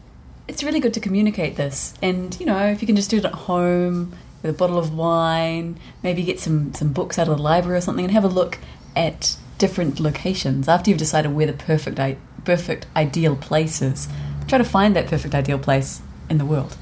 it's 0.47 0.63
really 0.65 0.81
good 0.81 0.95
to 0.95 1.01
communicate 1.01 1.57
this. 1.57 1.95
And, 2.03 2.37
you 2.41 2.47
know, 2.47 2.67
if 2.67 2.81
you 2.83 2.87
can 2.87 2.97
just 2.97 3.11
do 3.11 3.19
it 3.19 3.25
at 3.25 3.35
home 3.35 4.13
with 4.43 4.55
a 4.55 4.57
bottle 4.57 4.79
of 4.79 4.95
wine, 4.95 5.79
maybe 6.03 6.23
get 6.23 6.39
some, 6.41 6.73
some 6.75 6.93
books 6.93 7.19
out 7.19 7.29
of 7.29 7.37
the 7.37 7.43
library 7.43 7.79
or 7.79 7.81
something 7.81 8.05
and 8.05 8.13
have 8.13 8.25
a 8.25 8.29
look 8.29 8.59
at 8.95 9.37
different 9.59 9.99
locations 10.01 10.69
after 10.69 10.91
you've 10.91 10.99
decided 10.99 11.33
where 11.35 11.47
the 11.47 11.53
perfect, 11.53 11.99
perfect 12.45 12.87
ideal 12.95 13.37
place 13.37 13.83
is. 13.83 14.09
Try 14.47 14.59
to 14.59 14.65
find 14.65 14.95
that 14.97 15.07
perfect 15.09 15.35
ideal 15.35 15.59
place 15.59 16.01
in 16.31 16.39
the 16.39 16.45
world. 16.45 16.77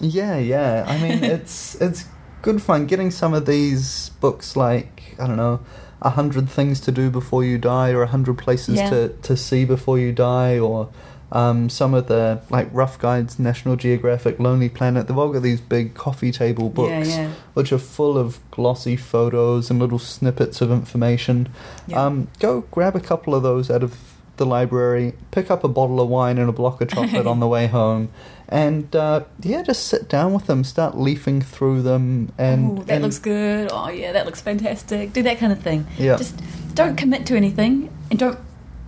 Yeah, 0.00 0.36
yeah. 0.38 0.84
I 0.86 0.98
mean, 0.98 1.24
it's 1.36 1.74
it's 1.80 2.04
good 2.42 2.62
fun 2.62 2.86
getting 2.86 3.10
some 3.10 3.34
of 3.34 3.46
these 3.46 4.10
books 4.20 4.56
like 4.56 5.14
I 5.18 5.26
don't 5.26 5.36
know, 5.36 5.60
a 6.00 6.10
hundred 6.10 6.48
things 6.48 6.80
to 6.80 6.92
do 6.92 7.10
before 7.10 7.44
you 7.44 7.58
die, 7.58 7.90
or 7.90 8.02
a 8.02 8.06
hundred 8.06 8.38
places 8.38 8.76
Yeah. 8.76 8.90
to 8.90 9.08
to 9.08 9.36
see 9.36 9.64
before 9.64 9.98
you 9.98 10.12
die, 10.12 10.58
or 10.58 10.88
um, 11.32 11.68
some 11.68 11.94
of 11.94 12.08
the 12.08 12.40
like 12.50 12.68
Rough 12.72 12.98
Guides, 12.98 13.38
National 13.38 13.76
Geographic, 13.76 14.38
Lonely 14.40 14.68
Planet. 14.68 15.06
They've 15.06 15.16
all 15.18 15.32
got 15.32 15.42
these 15.42 15.60
big 15.60 15.94
coffee 15.94 16.32
table 16.32 16.68
books, 16.70 17.08
Yeah, 17.08 17.22
yeah. 17.28 17.32
which 17.54 17.72
are 17.72 17.78
full 17.78 18.18
of 18.18 18.38
glossy 18.50 18.96
photos 18.96 19.70
and 19.70 19.78
little 19.78 19.98
snippets 19.98 20.60
of 20.60 20.70
information. 20.70 21.48
Yeah. 21.86 22.04
Um, 22.04 22.28
go 22.38 22.62
grab 22.70 22.96
a 22.96 23.00
couple 23.00 23.34
of 23.34 23.42
those 23.42 23.70
out 23.70 23.82
of 23.82 23.96
the 24.36 24.46
library, 24.46 25.12
pick 25.32 25.50
up 25.50 25.62
a 25.64 25.68
bottle 25.68 26.00
of 26.00 26.08
wine 26.08 26.38
and 26.38 26.48
a 26.48 26.52
block 26.52 26.80
of 26.80 26.88
chocolate 26.88 27.26
on 27.26 27.40
the 27.40 27.46
way 27.56 27.66
home, 27.66 28.08
and 28.48 28.96
uh, 28.96 29.22
yeah, 29.42 29.62
just 29.62 29.86
sit 29.86 30.08
down 30.08 30.32
with 30.32 30.46
them, 30.46 30.64
start 30.64 30.96
leafing 30.96 31.42
through 31.42 31.82
them, 31.82 32.32
and 32.38 32.78
oh, 32.78 32.82
that 32.84 32.94
and- 32.94 33.02
looks 33.04 33.18
good. 33.18 33.68
Oh, 33.70 33.90
yeah, 33.90 34.12
that 34.12 34.24
looks 34.24 34.40
fantastic. 34.40 35.12
Do 35.12 35.22
that 35.24 35.38
kind 35.38 35.52
of 35.52 35.60
thing. 35.60 35.86
Yeah. 35.98 36.16
Just 36.16 36.40
don't 36.74 36.96
commit 36.96 37.26
to 37.26 37.36
anything 37.36 37.90
and 38.10 38.18
don't 38.18 38.38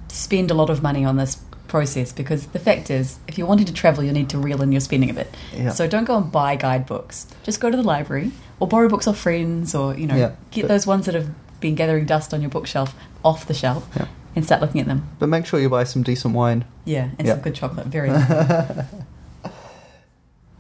spend 0.09 0.51
a 0.51 0.55
lot 0.55 0.71
of 0.71 0.83
money 0.83 1.05
on 1.05 1.17
this 1.17 1.37
process 1.73 2.12
because 2.12 2.47
the 2.49 2.59
fact 2.59 2.91
is, 2.91 3.19
if 3.26 3.37
you're 3.38 3.47
wanting 3.49 3.64
to 3.67 3.73
travel, 3.73 4.05
you 4.05 4.12
need 4.12 4.29
to 4.29 4.38
reel 4.38 4.61
in 4.62 4.71
your 4.71 4.81
spending 4.83 5.09
a 5.11 5.14
bit. 5.14 5.35
Yeah. 5.57 5.71
So 5.71 5.88
don't 5.88 6.05
go 6.05 6.17
and 6.19 6.31
buy 6.31 6.55
guidebooks. 6.55 7.26
Just 7.43 7.59
go 7.61 7.71
to 7.71 7.76
the 7.76 7.83
library 7.83 8.31
or 8.61 8.69
borrow 8.69 8.88
books 8.88 9.07
off 9.09 9.19
friends 9.19 9.75
or, 9.75 9.95
you 9.97 10.07
know, 10.07 10.14
Yeah, 10.14 10.33
get 10.50 10.69
those 10.69 10.87
ones 10.87 11.07
that 11.07 11.14
have 11.14 11.31
been 11.61 11.75
gathering 11.75 12.05
dust 12.05 12.35
on 12.35 12.43
your 12.43 12.50
bookshelf 12.50 12.95
off 13.25 13.47
the 13.47 13.55
shelf 13.55 13.88
Yeah. 13.97 14.07
and 14.37 14.45
start 14.45 14.61
looking 14.61 14.81
at 14.83 14.87
them. 14.87 15.09
But 15.19 15.29
make 15.31 15.47
sure 15.47 15.59
you 15.61 15.71
buy 15.71 15.85
some 15.85 16.02
decent 16.02 16.35
wine. 16.35 16.64
Yeah, 16.85 17.09
and 17.19 17.26
some 17.26 17.41
good 17.41 17.55
chocolate. 17.55 17.87
Very. 17.87 18.11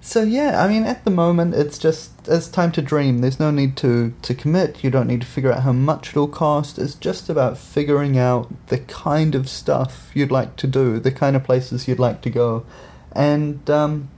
So 0.04 0.24
yeah, 0.24 0.62
I 0.62 0.66
mean, 0.66 0.82
at 0.82 1.04
the 1.04 1.12
moment, 1.12 1.54
it's 1.54 1.78
just 1.78 2.10
it's 2.26 2.48
time 2.48 2.72
to 2.72 2.82
dream. 2.82 3.18
There's 3.20 3.38
no 3.38 3.52
need 3.52 3.76
to 3.78 4.12
to 4.22 4.34
commit. 4.34 4.82
You 4.82 4.90
don't 4.90 5.06
need 5.06 5.20
to 5.20 5.26
figure 5.26 5.52
out 5.52 5.62
how 5.62 5.72
much 5.72 6.08
it'll 6.10 6.26
cost. 6.26 6.76
It's 6.76 6.96
just 6.96 7.28
about 7.30 7.56
figuring 7.56 8.18
out 8.18 8.50
the 8.66 8.78
kind 8.78 9.36
of 9.36 9.48
stuff 9.48 10.10
you'd 10.12 10.32
like 10.32 10.56
to 10.56 10.66
do, 10.66 10.98
the 10.98 11.12
kind 11.12 11.36
of 11.36 11.44
places 11.44 11.86
you'd 11.86 12.00
like 12.00 12.20
to 12.22 12.30
go, 12.30 12.66
and 13.12 13.70
um, 13.70 14.08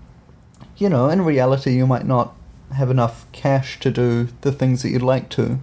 you 0.78 0.88
know, 0.88 1.10
in 1.10 1.20
reality, 1.20 1.72
you 1.76 1.86
might 1.86 2.06
not 2.06 2.34
have 2.74 2.90
enough 2.90 3.26
cash 3.32 3.78
to 3.80 3.90
do 3.90 4.28
the 4.40 4.52
things 4.52 4.82
that 4.82 4.88
you'd 4.88 5.02
like 5.02 5.28
to, 5.28 5.58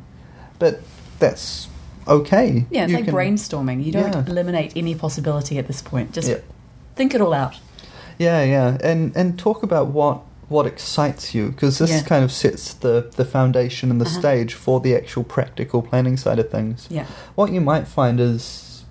but 0.59 0.81
that's 1.17 1.67
okay. 2.07 2.67
Yeah, 2.69 2.83
it's 2.83 2.91
You 2.91 2.97
like 2.97 3.05
can- 3.05 3.13
brainstorming. 3.15 3.83
You 3.83 3.91
don't 3.91 4.13
Yeah. 4.13 4.23
eliminate 4.27 4.73
any 4.75 4.93
possibility 4.93 5.57
at 5.57 5.65
this 5.65 5.81
point. 5.81 6.11
Just 6.13 6.29
Yeah. 6.29 6.37
think 6.95 7.15
it 7.15 7.21
all 7.21 7.33
out. 7.33 7.55
Yeah, 8.21 8.43
yeah, 8.43 8.77
and 8.91 9.15
and 9.15 9.37
talk 9.39 9.63
about 9.63 9.87
what 9.87 10.17
what 10.49 10.65
excites 10.67 11.33
you 11.33 11.43
because 11.51 11.77
this 11.77 11.89
Yeah. 11.91 12.01
kind 12.03 12.23
of 12.23 12.31
sets 12.31 12.73
the 12.73 12.95
the 13.15 13.25
foundation 13.25 13.89
and 13.91 13.99
the 14.01 14.05
Uh-huh. 14.09 14.19
stage 14.19 14.53
for 14.53 14.79
the 14.81 14.95
actual 14.95 15.23
practical 15.23 15.81
planning 15.81 16.17
side 16.17 16.39
of 16.39 16.49
things. 16.49 16.87
Yeah. 16.89 17.05
What 17.35 17.51
you 17.51 17.61
might 17.61 17.87
find 17.87 18.19
is, 18.19 18.83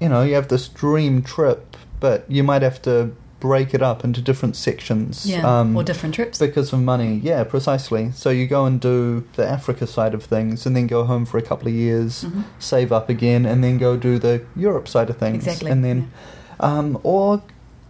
you 0.00 0.08
know, 0.08 0.22
you 0.22 0.34
have 0.34 0.48
this 0.48 0.68
dream 0.68 1.22
trip, 1.22 1.76
but 2.00 2.18
you 2.28 2.42
might 2.42 2.62
have 2.62 2.80
to 2.82 2.92
break 3.40 3.74
it 3.74 3.82
up 3.82 4.04
into 4.04 4.20
different 4.22 4.56
sections. 4.56 5.26
Yeah. 5.26 5.44
um, 5.60 5.76
or 5.76 5.82
different 5.84 6.14
trips. 6.14 6.38
because 6.38 6.72
of 6.72 6.80
money. 6.80 7.20
Yeah, 7.24 7.44
precisely. 7.44 8.10
So 8.14 8.30
you 8.30 8.46
go 8.46 8.64
and 8.66 8.80
do 8.80 9.24
the 9.36 9.44
Africa 9.56 9.86
side 9.86 10.14
of 10.14 10.22
things, 10.24 10.66
and 10.66 10.74
then 10.76 10.86
go 10.86 11.04
home 11.04 11.24
for 11.26 11.38
a 11.38 11.42
couple 11.42 11.66
of 11.68 11.74
years, 11.74 12.24
Mhm. 12.24 12.44
save 12.58 12.90
up 12.98 13.08
again, 13.10 13.44
and 13.46 13.62
then 13.64 13.78
go 13.78 13.96
do 13.96 14.18
the 14.18 14.40
Europe 14.56 14.86
side 14.88 15.10
of 15.10 15.16
things. 15.18 15.44
Exactly. 15.44 15.70
And 15.72 15.82
then, 15.84 15.98
um, 16.60 16.98
or 17.02 17.42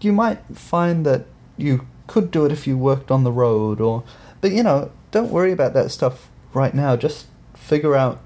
you 0.04 0.12
might 0.12 0.38
find 0.54 1.04
that 1.06 1.24
you 1.56 1.86
could 2.06 2.30
do 2.30 2.44
it 2.44 2.52
if 2.52 2.66
you 2.66 2.76
worked 2.76 3.10
on 3.10 3.24
the 3.24 3.32
road, 3.32 3.80
or 3.80 4.04
but 4.40 4.52
you 4.52 4.62
know, 4.62 4.90
don't 5.10 5.30
worry 5.30 5.52
about 5.52 5.72
that 5.74 5.90
stuff 5.90 6.28
right 6.54 6.74
now. 6.74 6.96
Just 6.96 7.26
figure 7.54 7.94
out 7.94 8.20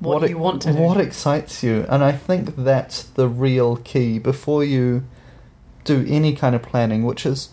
What 0.00 0.24
it- 0.24 0.30
you 0.30 0.38
want 0.38 0.62
to 0.62 0.72
do. 0.72 0.78
what 0.78 0.96
excites 1.00 1.62
you, 1.62 1.86
and 1.88 2.02
I 2.02 2.12
think 2.12 2.56
that's 2.56 3.02
the 3.02 3.28
real 3.28 3.76
key 3.76 4.18
before 4.18 4.64
you 4.64 5.04
do 5.84 6.04
any 6.08 6.34
kind 6.34 6.54
of 6.54 6.62
planning, 6.62 7.04
which 7.04 7.24
is 7.24 7.50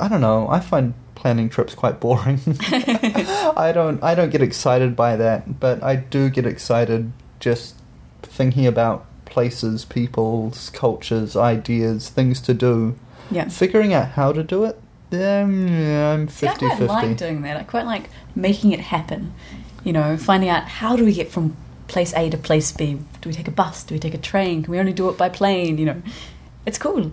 I 0.00 0.08
don't 0.08 0.20
know. 0.20 0.48
I 0.48 0.60
find 0.60 0.94
planning 1.14 1.48
trips 1.48 1.74
quite 1.74 2.00
boring. 2.00 2.40
I 2.60 3.72
don't. 3.74 4.02
I 4.02 4.14
don't 4.14 4.30
get 4.30 4.42
excited 4.42 4.94
by 4.96 5.16
that, 5.16 5.58
but 5.60 5.82
I 5.82 5.96
do 5.96 6.28
get 6.30 6.44
excited 6.46 7.12
just 7.40 7.74
thinking 8.22 8.66
about 8.66 9.06
places, 9.26 9.84
people's 9.84 10.70
cultures, 10.70 11.36
ideas, 11.36 12.08
things 12.08 12.40
to 12.42 12.54
do. 12.54 12.96
yeah. 13.30 13.48
Figuring 13.48 13.92
out 13.92 14.08
how 14.12 14.32
to 14.32 14.42
do 14.42 14.64
it. 14.64 14.78
Um, 15.12 15.68
yeah, 15.68 16.12
I'm 16.14 16.28
See, 16.28 16.46
I 16.48 16.50
50 16.54 16.66
quite 16.66 16.80
like 16.88 17.16
doing 17.16 17.42
that. 17.42 17.56
I 17.56 17.62
quite 17.62 17.84
like 17.86 18.08
making 18.34 18.72
it 18.72 18.80
happen. 18.80 19.32
You 19.84 19.92
know, 19.92 20.16
finding 20.16 20.48
out 20.50 20.64
how 20.64 20.96
do 20.96 21.04
we 21.04 21.12
get 21.12 21.30
from 21.30 21.56
place 21.86 22.12
A 22.14 22.28
to 22.30 22.36
place 22.36 22.72
B? 22.72 22.98
Do 23.20 23.28
we 23.28 23.32
take 23.32 23.46
a 23.46 23.52
bus? 23.52 23.84
Do 23.84 23.94
we 23.94 24.00
take 24.00 24.14
a 24.14 24.18
train? 24.18 24.62
Can 24.64 24.72
we 24.72 24.80
only 24.80 24.92
do 24.92 25.08
it 25.08 25.16
by 25.16 25.28
plane? 25.28 25.78
You 25.78 25.86
know, 25.86 26.02
it's 26.66 26.78
cool. 26.78 27.12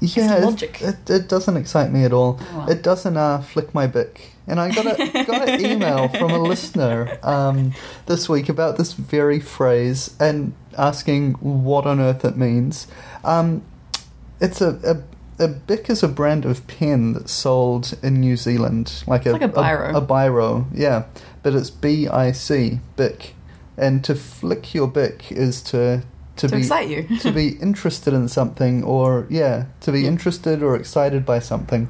Yeah, 0.00 0.28
the 0.28 0.42
it- 0.42 0.44
logic. 0.44 0.82
It, 0.82 1.08
it 1.10 1.28
doesn't 1.28 1.56
excite 1.56 1.90
me 1.90 2.04
at 2.04 2.12
all. 2.12 2.38
Oh, 2.40 2.58
well. 2.58 2.70
It 2.70 2.82
doesn't 2.82 3.16
uh, 3.16 3.40
flick 3.40 3.72
my 3.74 3.86
bic. 3.86 4.32
And 4.48 4.58
I 4.58 4.70
got 4.70 4.86
a 4.86 5.24
got 5.24 5.48
an 5.48 5.64
email 5.64 6.08
from 6.08 6.30
a 6.30 6.38
listener 6.38 7.18
um, 7.22 7.74
this 8.06 8.28
week 8.28 8.48
about 8.48 8.78
this 8.78 8.94
very 8.94 9.40
phrase 9.40 10.16
and 10.18 10.54
asking 10.76 11.34
what 11.34 11.86
on 11.86 12.00
earth 12.00 12.24
it 12.24 12.36
means. 12.36 12.86
Um, 13.24 13.62
it's 14.40 14.60
a, 14.60 14.70
a 15.38 15.44
a 15.44 15.48
bic 15.48 15.88
is 15.90 16.02
a 16.02 16.08
brand 16.08 16.44
of 16.44 16.66
pen 16.66 17.12
that's 17.12 17.30
sold 17.32 17.96
in 18.02 18.20
New 18.20 18.36
Zealand, 18.36 19.04
like 19.06 19.26
a 19.26 19.32
like 19.32 19.42
a 19.42 19.48
biro. 19.48 19.94
A, 19.94 20.00
biro, 20.00 20.66
yeah. 20.72 21.04
But 21.42 21.54
it's 21.54 21.70
B 21.70 22.08
I 22.08 22.32
C 22.32 22.80
bic, 22.96 23.34
and 23.76 24.02
to 24.04 24.14
flick 24.14 24.74
your 24.74 24.88
bic 24.88 25.30
is 25.30 25.62
to 25.64 26.02
to, 26.36 26.48
To 26.48 26.54
be 26.54 26.58
excite 26.62 26.88
you. 26.88 27.18
to 27.18 27.32
be 27.32 27.48
interested 27.60 28.14
in 28.14 28.28
something 28.28 28.82
or 28.84 29.26
yeah 29.28 29.66
to 29.80 29.90
be 29.92 30.06
interested 30.06 30.62
or 30.62 30.76
excited 30.76 31.26
by 31.26 31.40
something 31.40 31.88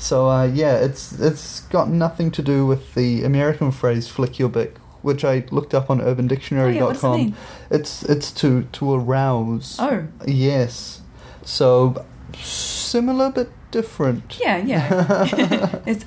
so 0.00 0.28
uh, 0.30 0.44
yeah 0.44 0.76
it's 0.76 1.12
it's 1.20 1.60
got 1.68 1.88
nothing 1.88 2.30
to 2.30 2.42
do 2.42 2.64
with 2.66 2.94
the 2.94 3.22
american 3.22 3.70
phrase 3.70 4.08
flick 4.08 4.38
your 4.38 4.48
bic 4.48 4.76
which 5.02 5.24
i 5.24 5.44
looked 5.50 5.74
up 5.74 5.90
on 5.90 6.00
Oh, 6.00 6.68
yeah, 6.76 6.82
what 6.84 6.94
does 6.94 7.04
it 7.04 7.08
mean? 7.16 7.36
it's 7.70 8.02
it's 8.04 8.32
to 8.40 8.64
to 8.72 8.94
arouse 8.94 9.76
Oh, 9.78 10.06
yes 10.26 11.02
so 11.44 12.04
similar 12.34 13.30
but 13.30 13.48
different 13.70 14.38
yeah, 14.40 14.56
yeah. 14.56 15.78
it's 15.86 16.04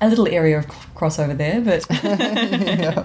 a 0.00 0.08
little 0.08 0.26
area 0.28 0.58
of 0.58 0.66
crossover 0.94 1.36
there, 1.36 1.60
but 1.60 1.84
yeah. 2.04 3.04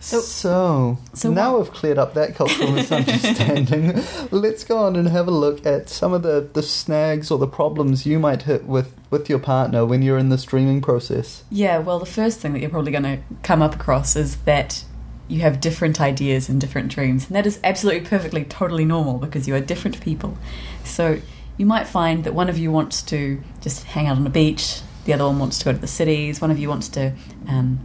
So- 0.00 0.20
So, 0.20 0.98
so 1.14 1.30
now 1.30 1.52
what- 1.52 1.62
we've 1.64 1.72
cleared 1.72 1.98
up 1.98 2.14
that 2.14 2.34
cultural 2.34 2.72
misunderstanding. 3.24 4.02
Let's 4.30 4.64
go 4.64 4.78
on 4.78 4.96
and 4.96 5.08
have 5.08 5.28
a 5.28 5.30
look 5.30 5.64
at 5.66 5.88
some 5.88 6.12
of 6.12 6.22
the, 6.22 6.48
the 6.52 6.62
snags 6.62 7.30
or 7.30 7.38
the 7.38 7.46
problems 7.46 8.06
you 8.06 8.18
might 8.18 8.42
hit 8.42 8.64
with, 8.66 8.94
with 9.10 9.28
your 9.28 9.38
partner 9.38 9.84
when 9.84 10.02
you're 10.02 10.18
in 10.18 10.30
the 10.30 10.38
streaming 10.38 10.80
process. 10.80 11.44
Yeah, 11.50 11.78
well, 11.78 11.98
the 11.98 12.06
first 12.06 12.40
thing 12.40 12.52
that 12.54 12.60
you're 12.60 12.70
probably 12.70 12.92
going 12.92 13.04
to 13.04 13.18
come 13.42 13.60
up 13.62 13.74
across 13.74 14.16
is 14.16 14.36
that 14.38 14.84
you 15.28 15.40
have 15.42 15.60
different 15.60 16.00
ideas 16.00 16.48
and 16.48 16.60
different 16.60 16.88
dreams. 16.90 17.26
And 17.26 17.36
that 17.36 17.46
is 17.46 17.60
absolutely 17.62 18.08
perfectly, 18.08 18.44
totally 18.44 18.84
normal 18.84 19.18
because 19.18 19.46
you 19.46 19.54
are 19.54 19.60
different 19.60 20.00
people. 20.00 20.36
So 20.82 21.20
you 21.56 21.66
might 21.66 21.86
find 21.86 22.24
that 22.24 22.34
one 22.34 22.48
of 22.48 22.58
you 22.58 22.72
wants 22.72 23.02
to 23.02 23.40
just 23.60 23.84
hang 23.84 24.06
out 24.06 24.16
on 24.16 24.26
a 24.26 24.30
beach, 24.30 24.80
the 25.04 25.12
other 25.12 25.24
one 25.26 25.38
wants 25.38 25.58
to 25.58 25.66
go 25.66 25.72
to 25.72 25.78
the 25.78 25.86
cities, 25.86 26.40
one 26.40 26.50
of 26.50 26.58
you 26.58 26.68
wants 26.68 26.88
to, 26.88 27.12
um, 27.48 27.78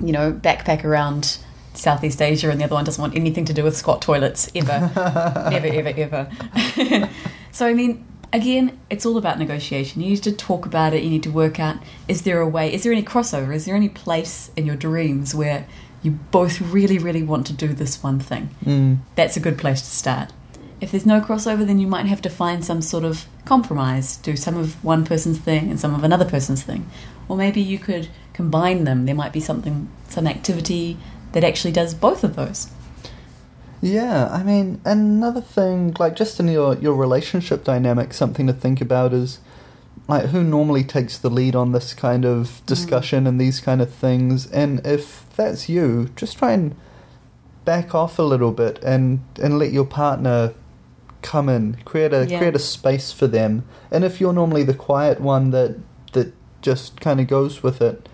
you 0.00 0.12
know, 0.12 0.32
backpack 0.32 0.84
around 0.84 1.38
Southeast 1.78 2.20
Asia, 2.20 2.50
and 2.50 2.60
the 2.60 2.64
other 2.64 2.74
one 2.74 2.84
doesn't 2.84 3.00
want 3.00 3.16
anything 3.16 3.44
to 3.46 3.54
do 3.54 3.64
with 3.64 3.76
squat 3.76 4.02
toilets 4.02 4.50
ever. 4.54 4.90
ever, 5.52 5.66
ever, 5.66 5.92
ever. 5.96 7.10
so, 7.52 7.66
I 7.66 7.74
mean, 7.74 8.04
again, 8.32 8.78
it's 8.90 9.06
all 9.06 9.16
about 9.16 9.38
negotiation. 9.38 10.02
You 10.02 10.10
need 10.10 10.22
to 10.24 10.32
talk 10.32 10.66
about 10.66 10.94
it, 10.94 11.02
you 11.02 11.10
need 11.10 11.22
to 11.22 11.30
work 11.30 11.60
out 11.60 11.76
is 12.06 12.22
there 12.22 12.40
a 12.40 12.48
way, 12.48 12.72
is 12.72 12.82
there 12.82 12.92
any 12.92 13.02
crossover, 13.02 13.54
is 13.54 13.64
there 13.64 13.76
any 13.76 13.88
place 13.88 14.50
in 14.56 14.66
your 14.66 14.76
dreams 14.76 15.34
where 15.34 15.66
you 16.02 16.12
both 16.30 16.60
really, 16.60 16.98
really 16.98 17.22
want 17.22 17.46
to 17.46 17.52
do 17.52 17.68
this 17.68 18.02
one 18.02 18.20
thing? 18.20 18.54
Mm. 18.64 18.98
That's 19.14 19.36
a 19.36 19.40
good 19.40 19.58
place 19.58 19.80
to 19.80 19.88
start. 19.88 20.32
If 20.80 20.92
there's 20.92 21.06
no 21.06 21.20
crossover, 21.20 21.66
then 21.66 21.80
you 21.80 21.88
might 21.88 22.06
have 22.06 22.22
to 22.22 22.30
find 22.30 22.64
some 22.64 22.82
sort 22.82 23.04
of 23.04 23.26
compromise, 23.44 24.16
do 24.18 24.36
some 24.36 24.56
of 24.56 24.82
one 24.84 25.04
person's 25.04 25.38
thing 25.38 25.70
and 25.70 25.80
some 25.80 25.94
of 25.94 26.04
another 26.04 26.24
person's 26.24 26.62
thing. 26.62 26.88
Or 27.28 27.36
maybe 27.36 27.60
you 27.60 27.78
could 27.78 28.08
combine 28.32 28.84
them. 28.84 29.04
There 29.04 29.14
might 29.14 29.32
be 29.32 29.40
something, 29.40 29.90
some 30.08 30.28
activity 30.28 30.96
that 31.32 31.44
actually 31.44 31.72
does 31.72 31.94
both 31.94 32.24
of 32.24 32.36
those. 32.36 32.70
Yeah, 33.80 34.28
I 34.32 34.42
mean, 34.42 34.80
another 34.84 35.40
thing, 35.40 35.94
like 35.98 36.16
just 36.16 36.40
in 36.40 36.48
your, 36.48 36.76
your 36.78 36.94
relationship 36.94 37.62
dynamic, 37.62 38.12
something 38.12 38.46
to 38.48 38.52
think 38.52 38.80
about 38.80 39.12
is 39.12 39.38
like 40.08 40.26
who 40.26 40.42
normally 40.42 40.82
takes 40.82 41.18
the 41.18 41.30
lead 41.30 41.54
on 41.54 41.72
this 41.72 41.94
kind 41.94 42.24
of 42.24 42.46
mm. 42.46 42.66
discussion 42.66 43.26
and 43.26 43.40
these 43.40 43.60
kind 43.60 43.80
of 43.80 43.92
things. 43.92 44.50
And 44.50 44.84
if 44.84 45.26
that's 45.36 45.68
you, 45.68 46.10
just 46.16 46.38
try 46.38 46.52
and 46.52 46.74
back 47.64 47.94
off 47.94 48.18
a 48.18 48.22
little 48.22 48.52
bit 48.52 48.82
and, 48.82 49.20
and 49.40 49.58
let 49.58 49.70
your 49.70 49.84
partner 49.84 50.54
come 51.22 51.48
in, 51.48 51.76
create 51.84 52.12
a 52.12 52.26
Yeah. 52.26 52.38
create 52.38 52.54
a 52.54 52.60
space 52.60 53.12
for 53.12 53.26
them. 53.26 53.64
And 53.90 54.04
if 54.04 54.20
you're 54.20 54.32
normally 54.32 54.62
the 54.62 54.74
quiet 54.74 55.20
one 55.20 55.50
that 55.50 55.76
that 56.12 56.32
just 56.62 57.00
kind 57.00 57.20
of 57.20 57.26
goes 57.26 57.62
with 57.62 57.82
it, 57.82 58.08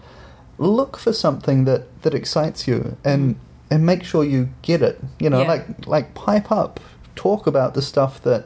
look 0.59 0.97
for 0.97 1.13
something 1.13 1.65
that, 1.65 2.03
that 2.03 2.15
excites 2.15 2.67
you 2.69 2.97
and 3.05 3.37
and 3.71 3.85
make 3.87 4.05
sure 4.05 4.23
you 4.23 4.51
get 4.63 4.83
it. 4.83 5.01
You 5.19 5.31
know, 5.31 5.41
Yeah. 5.43 5.49
like 5.49 5.87
like 5.87 6.15
pipe 6.15 6.53
up, 6.53 6.79
talk 7.17 7.47
about 7.47 7.75
the 7.75 7.83
stuff 7.83 8.23
that 8.23 8.45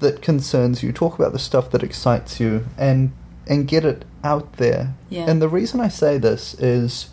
that 0.00 0.20
concerns 0.22 0.82
you, 0.82 0.92
talk 0.92 1.18
about 1.18 1.32
the 1.32 1.38
stuff 1.38 1.70
that 1.70 1.82
excites 1.82 2.40
you, 2.40 2.64
and 2.76 3.12
and 3.46 3.66
get 3.68 3.84
it 3.84 4.04
out 4.22 4.54
there. 4.54 4.94
Yeah. 5.08 5.24
And 5.30 5.40
the 5.40 5.48
reason 5.48 5.80
I 5.80 5.88
say 5.88 6.18
this 6.18 6.54
is 6.54 7.08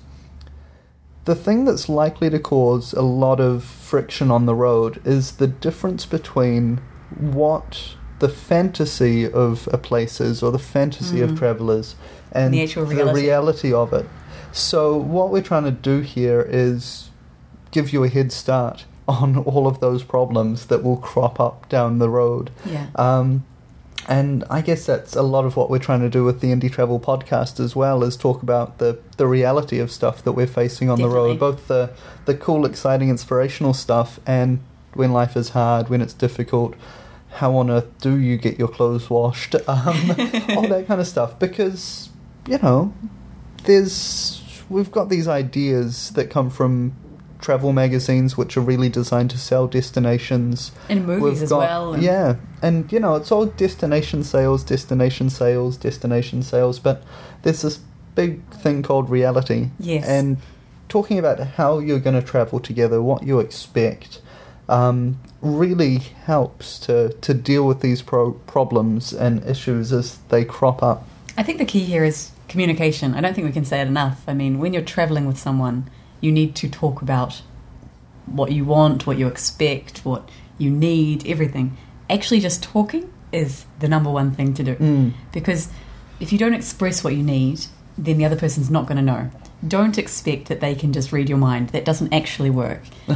the 1.25 1.35
thing 1.35 1.65
that's 1.65 1.89
likely 1.89 2.29
to 2.29 2.39
cause 2.39 2.93
a 2.93 3.01
lot 3.01 3.39
of 3.39 3.63
friction 3.63 4.31
on 4.31 4.45
the 4.45 4.55
road 4.55 5.01
is 5.05 5.33
the 5.33 5.47
difference 5.47 6.05
between 6.05 6.79
what 7.19 7.95
the 8.19 8.29
fantasy 8.29 9.29
of 9.29 9.67
a 9.71 9.77
place 9.77 10.19
is 10.21 10.41
or 10.41 10.51
the 10.51 10.59
fantasy 10.59 11.21
of 11.21 11.31
Mm. 11.31 11.37
travelers 11.37 11.95
and 12.31 12.53
The 12.53 12.63
actual 12.63 12.85
the 12.85 12.95
reality. 12.95 13.21
reality 13.21 13.73
of 13.73 13.93
it. 13.93 14.05
So 14.51 14.95
what 14.97 15.29
we're 15.29 15.41
trying 15.43 15.63
to 15.65 15.71
do 15.71 15.99
here 16.01 16.45
is 16.49 17.09
give 17.71 17.91
you 17.93 18.03
a 18.03 18.09
head 18.09 18.31
start 18.31 18.85
on 19.07 19.37
all 19.37 19.67
of 19.67 19.79
those 19.79 20.03
problems 20.03 20.65
that 20.67 20.83
will 20.83 20.97
crop 20.97 21.39
up 21.39 21.67
down 21.69 21.99
the 21.99 22.09
road. 22.09 22.51
Yeah. 22.65 22.87
Um, 22.95 23.45
and 24.09 24.45
I 24.49 24.61
guess 24.61 24.85
that's 24.85 25.15
a 25.17 25.21
lot 25.21 25.43
of 25.43 25.57
what 25.57 25.69
we're 25.69 25.79
trying 25.79 25.99
to 25.99 26.09
do 26.09 26.23
with 26.23 26.39
the 26.39 26.47
Indie 26.47 26.71
Travel 26.71 26.97
podcast 26.97 27.59
as 27.59 27.75
well, 27.75 28.03
is 28.03 28.15
talk 28.15 28.41
about 28.41 28.77
the, 28.77 28.99
the 29.17 29.27
reality 29.27 29.79
of 29.79 29.91
stuff 29.91 30.23
that 30.23 30.31
we're 30.31 30.47
facing 30.47 30.89
on 30.89 31.01
the 31.01 31.09
road, 31.09 31.39
both 31.39 31.67
the 31.67 31.89
the 32.25 32.33
cool, 32.33 32.65
exciting, 32.65 33.09
inspirational 33.09 33.73
stuff, 33.73 34.19
and 34.25 34.59
when 34.93 35.11
life 35.11 35.35
is 35.35 35.49
hard, 35.49 35.89
when 35.89 36.01
it's 36.01 36.13
difficult. 36.13 36.73
How 37.31 37.55
on 37.57 37.69
earth 37.69 37.87
do 37.99 38.15
you 38.17 38.37
get 38.37 38.57
your 38.57 38.69
clothes 38.69 39.09
washed? 39.09 39.55
Um, 39.67 40.09
all 40.55 40.67
that 40.69 40.85
kind 40.87 41.01
of 41.01 41.07
stuff. 41.07 41.37
Because 41.37 42.09
you 42.47 42.57
know, 42.59 42.93
there's 43.65 44.41
we've 44.69 44.91
got 44.91 45.09
these 45.09 45.27
ideas 45.27 46.11
that 46.11 46.29
come 46.29 46.49
from 46.49 46.93
travel 47.39 47.71
magazines, 47.71 48.35
which 48.35 48.57
are 48.57 48.61
really 48.61 48.89
designed 48.89 49.29
to 49.29 49.37
sell 49.37 49.67
destinations 49.67 50.71
In 50.89 51.05
movies 51.05 51.23
We've 51.23 51.43
as 51.43 51.49
got- 51.49 51.59
well. 51.59 51.93
and- 51.93 52.03
Yeah, 52.03 52.35
and 52.61 52.91
you 52.91 52.99
know, 52.99 53.15
it's 53.15 53.31
all 53.31 53.45
destination 53.45 54.23
sales, 54.23 54.63
destination 54.63 55.29
sales, 55.29 55.77
destination 55.77 56.41
sales, 56.41 56.79
but 56.79 57.03
there's 57.43 57.61
this 57.61 57.79
big 58.15 58.41
thing 58.49 58.81
called 58.81 59.09
reality. 59.09 59.69
Yes. 59.79 60.05
And 60.05 60.37
talking 60.89 61.19
about 61.19 61.39
how 61.39 61.77
you're 61.79 61.99
going 61.99 62.19
to 62.19 62.25
travel 62.27 62.59
together, 62.59 63.01
what 63.01 63.23
you 63.23 63.39
expect, 63.39 64.19
um, 64.67 65.19
really 65.41 65.97
helps 66.25 66.79
to, 66.79 67.09
to 67.21 67.33
deal 67.33 67.67
with 67.67 67.81
these 67.81 68.01
pro- 68.01 68.31
problems 68.47 69.13
and 69.13 69.43
issues 69.45 69.93
as 69.93 70.17
they 70.29 70.43
crop 70.43 70.81
up. 70.81 71.07
I 71.37 71.43
think 71.43 71.59
the 71.59 71.65
key 71.65 71.81
here 71.81 72.03
is 72.03 72.31
communication. 72.47 73.13
I 73.13 73.21
don't 73.21 73.33
think 73.33 73.45
we 73.45 73.53
can 73.53 73.65
say 73.65 73.81
it 73.81 73.87
enough. 73.87 74.23
I 74.27 74.33
mean, 74.33 74.59
when 74.59 74.73
you're 74.73 74.83
traveling 74.83 75.25
with 75.25 75.37
someone, 75.37 75.89
you 76.21 76.31
need 76.31 76.55
to 76.55 76.69
talk 76.69 77.01
about 77.01 77.41
what 78.25 78.51
you 78.51 78.65
want, 78.65 79.07
what 79.07 79.17
you 79.17 79.27
expect, 79.27 79.99
what 79.99 80.29
you 80.57 80.69
need, 80.69 81.25
everything. 81.27 81.77
Actually, 82.09 82.39
just 82.39 82.63
talking 82.63 83.11
is 83.31 83.65
the 83.79 83.87
number 83.87 84.09
one 84.09 84.31
thing 84.31 84.53
to 84.53 84.63
do. 84.63 84.75
Mm. 84.75 85.13
Because 85.31 85.69
if 86.19 86.31
you 86.31 86.37
don't 86.37 86.53
express 86.53 87.03
what 87.03 87.15
you 87.15 87.23
need, 87.23 87.65
then 87.97 88.17
the 88.17 88.25
other 88.25 88.35
person's 88.35 88.69
not 88.69 88.85
going 88.85 88.97
to 88.97 89.03
know. 89.03 89.29
Don't 89.67 89.97
expect 89.97 90.47
that 90.49 90.59
they 90.59 90.75
can 90.75 90.93
just 90.93 91.11
read 91.11 91.29
your 91.29 91.37
mind. 91.37 91.69
That 91.69 91.83
doesn't 91.83 92.13
actually 92.13 92.51
work. 92.51 92.81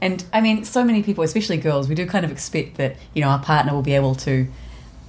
and 0.00 0.24
I 0.32 0.40
mean, 0.40 0.64
so 0.64 0.84
many 0.84 1.02
people, 1.02 1.24
especially 1.24 1.56
girls, 1.56 1.88
we 1.88 1.94
do 1.94 2.06
kind 2.06 2.24
of 2.24 2.30
expect 2.30 2.76
that 2.76 2.96
you 3.12 3.22
know 3.22 3.28
our 3.28 3.42
partner 3.42 3.72
will 3.72 3.82
be 3.82 3.94
able 3.94 4.14
to 4.16 4.46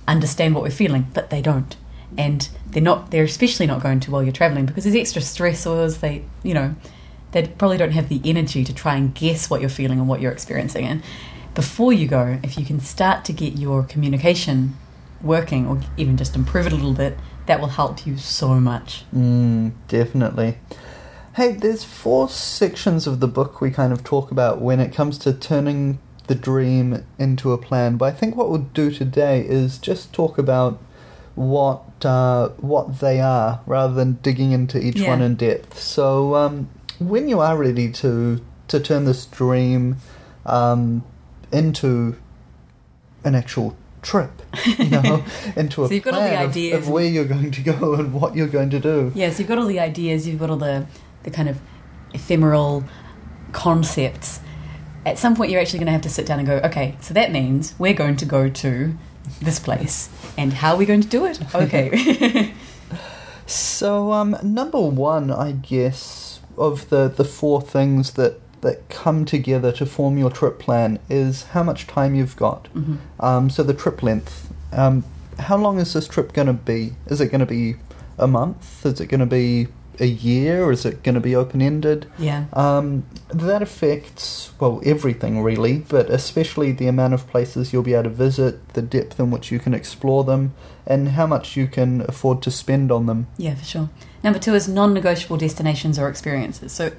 understand 0.08 0.56
what 0.56 0.64
we're 0.64 0.72
feeling, 0.72 1.08
but 1.14 1.30
they 1.30 1.42
don't. 1.42 1.76
And 2.18 2.48
they're 2.68 2.82
not. 2.82 3.12
They're 3.12 3.24
especially 3.24 3.68
not 3.68 3.82
going 3.82 4.00
to 4.02 4.12
while 4.12 4.24
you're 4.24 4.32
traveling 4.32 4.66
because 4.66 4.84
there's 4.84 4.96
extra 4.96 5.22
stressors. 5.22 6.00
They, 6.00 6.24
you 6.44 6.54
know, 6.54 6.76
they 7.32 7.48
probably 7.48 7.78
don't 7.78 7.92
have 7.92 8.10
the 8.10 8.22
energy 8.24 8.64
to 8.64 8.74
try 8.74 8.96
and 8.96 9.14
guess 9.14 9.50
what 9.50 9.62
you're 9.62 9.70
feeling 9.70 10.00
and 10.00 10.08
what 10.08 10.22
you're 10.22 10.32
experiencing. 10.32 10.86
And 10.86 11.04
before 11.56 11.94
you 11.94 12.08
go, 12.08 12.40
if 12.44 12.58
you 12.58 12.66
can 12.66 12.80
start 12.80 13.26
to 13.26 13.34
get 13.34 13.58
your 13.58 13.84
communication 13.84 14.76
working, 15.22 15.68
or 15.68 15.80
even 15.98 16.18
just 16.18 16.36
improve 16.36 16.68
it 16.68 16.74
a 16.74 16.76
little 16.76 16.94
bit, 16.94 17.18
that 17.46 17.60
will 17.60 17.68
help 17.68 18.06
you 18.06 18.18
so 18.18 18.60
much. 18.60 19.06
Mm, 19.16 19.72
definitely. 19.88 20.58
Hey, 21.36 21.54
there's 21.54 21.84
four 21.84 22.30
sections 22.30 23.08
of 23.08 23.20
the 23.20 23.28
book 23.28 23.60
we 23.60 23.72
kind 23.72 23.92
of 23.92 24.04
talk 24.04 24.32
about 24.32 24.62
when 24.62 24.80
it 24.80 24.94
comes 24.94 25.18
to 25.20 25.34
turning 25.34 26.00
the 26.28 26.36
dream 26.36 27.06
into 27.18 27.52
a 27.52 27.58
plan. 27.58 27.98
But 27.98 28.14
I 28.14 28.18
think 28.18 28.36
what 28.36 28.50
we'll 28.50 28.70
do 28.74 28.92
today 28.92 29.42
is 29.42 29.78
just 29.78 30.14
talk 30.14 30.38
about 30.38 30.80
what 31.36 31.84
uh, 32.06 32.50
what 32.58 33.00
they 33.00 33.20
are, 33.20 33.62
rather 33.66 33.94
than 33.94 34.14
digging 34.22 34.52
into 34.52 34.80
each 34.84 34.98
Yeah. 35.00 35.10
one 35.10 35.22
in 35.22 35.36
depth. 35.36 35.80
So, 35.80 36.36
um, 36.36 36.70
when 37.00 37.28
you 37.28 37.40
are 37.40 37.58
ready 37.58 37.92
to 37.94 38.40
to 38.68 38.80
turn 38.80 39.06
this 39.06 39.26
dream 39.26 39.98
um, 40.46 41.04
into 41.52 42.16
an 43.24 43.36
actual 43.36 43.76
trip, 44.02 44.42
you 44.78 44.90
know, 44.90 45.24
into 45.56 45.84
a 45.84 45.88
So 45.88 45.94
you've 45.94 46.04
got 46.04 46.14
all 46.14 46.22
the 46.22 46.28
plan 46.28 46.44
of- 46.46 46.52
ideas 46.52 46.78
of 46.88 46.90
where 46.92 47.06
you're 47.06 47.26
going 47.26 47.52
to 47.52 47.62
go 47.62 47.94
and 47.96 48.14
what 48.14 48.36
you're 48.36 48.48
going 48.48 48.70
to 48.72 48.80
do. 48.80 49.12
Yes, 49.16 49.40
you've 49.40 49.48
got 49.48 49.58
all 49.58 49.66
the 49.66 49.80
ideas, 49.80 50.28
you've 50.28 50.40
got 50.40 50.50
all 50.50 50.58
the, 50.58 50.86
the 51.24 51.32
kind 51.32 51.48
of 51.50 51.60
ephemeral 52.14 52.84
concepts. 53.54 54.40
At 55.06 55.18
some 55.18 55.36
point, 55.36 55.52
you're 55.52 55.62
actually 55.62 55.80
going 55.80 55.88
to 55.88 55.92
have 55.94 56.02
to 56.02 56.10
sit 56.10 56.26
down 56.26 56.40
and 56.40 56.48
go, 56.48 56.58
okay, 56.66 56.96
so 57.02 57.14
that 57.14 57.32
means 57.32 57.76
we're 57.78 57.94
going 57.94 58.16
to 58.18 58.26
go 58.26 58.50
to 58.50 58.96
this 59.42 59.60
place. 59.60 60.10
And 60.38 60.54
how 60.54 60.74
are 60.74 60.78
we 60.78 60.86
going 60.86 61.02
to 61.02 61.08
do 61.08 61.26
it? 61.26 61.40
Okay. 61.56 62.54
So, 63.46 64.14
um, 64.14 64.38
number 64.42 64.80
one, 64.80 65.30
I 65.30 65.52
guess, 65.52 66.40
of 66.58 66.90
the, 66.90 67.10
the 67.10 67.26
four 67.26 67.62
things 67.62 68.14
that, 68.14 68.40
that 68.62 68.88
come 68.90 69.26
together 69.26 69.72
to 69.74 69.86
form 69.86 70.18
your 70.18 70.30
trip 70.30 70.60
plan 70.60 70.98
is 71.10 71.44
how 71.44 71.62
much 71.64 71.86
time 71.86 72.16
you've 72.16 72.38
got. 72.38 72.70
Mhm. 72.74 72.98
Um, 73.20 73.50
so, 73.50 73.64
the 73.64 73.74
trip 73.74 74.02
length. 74.02 74.52
Um, 74.72 75.04
how 75.40 75.58
long 75.58 75.78
is 75.80 75.94
this 75.94 76.08
trip 76.08 76.32
going 76.34 76.48
to 76.48 76.54
be? 76.54 76.94
Is 77.08 77.20
it 77.20 77.28
going 77.28 77.42
to 77.42 77.46
be 77.46 77.76
a 78.18 78.28
month? 78.28 78.86
Is 78.86 79.02
it 79.02 79.08
going 79.08 79.20
to 79.20 79.26
be 79.26 79.68
a 80.00 80.06
year? 80.06 80.64
or 80.64 80.72
Is 80.72 80.86
it 80.86 81.04
going 81.04 81.16
to 81.16 81.22
be 81.22 81.36
open 81.36 81.62
ended? 81.62 82.08
Yeah. 82.18 82.46
Um, 82.54 83.06
that 83.30 83.62
affects, 83.62 84.52
well, 84.60 84.82
everything 84.86 85.42
really, 85.42 85.80
but 85.80 86.10
especially 86.10 86.72
the 86.72 86.88
amount 86.88 87.14
of 87.14 87.28
places 87.28 87.74
you'll 87.74 87.84
be 87.84 87.94
able 87.94 88.04
to 88.04 88.10
visit, 88.10 88.74
the 88.74 88.82
depth 88.82 89.20
in 89.20 89.32
which 89.32 89.52
you 89.52 89.60
can 89.60 89.74
explore 89.74 90.24
them, 90.24 90.54
and 90.86 91.10
how 91.10 91.28
much 91.28 91.56
you 91.56 91.68
can 91.68 92.02
afford 92.02 92.42
to 92.44 92.52
spend 92.52 92.92
on 92.92 93.06
them. 93.06 93.28
Yeah, 93.38 93.56
for 93.56 93.66
sure. 93.66 93.90
Number 94.24 94.40
two 94.40 94.56
is 94.56 94.68
non 94.68 94.94
negotiable 94.94 95.38
destinations 95.38 96.00
or 96.00 96.10
experiences. 96.10 96.72
So 96.72 96.92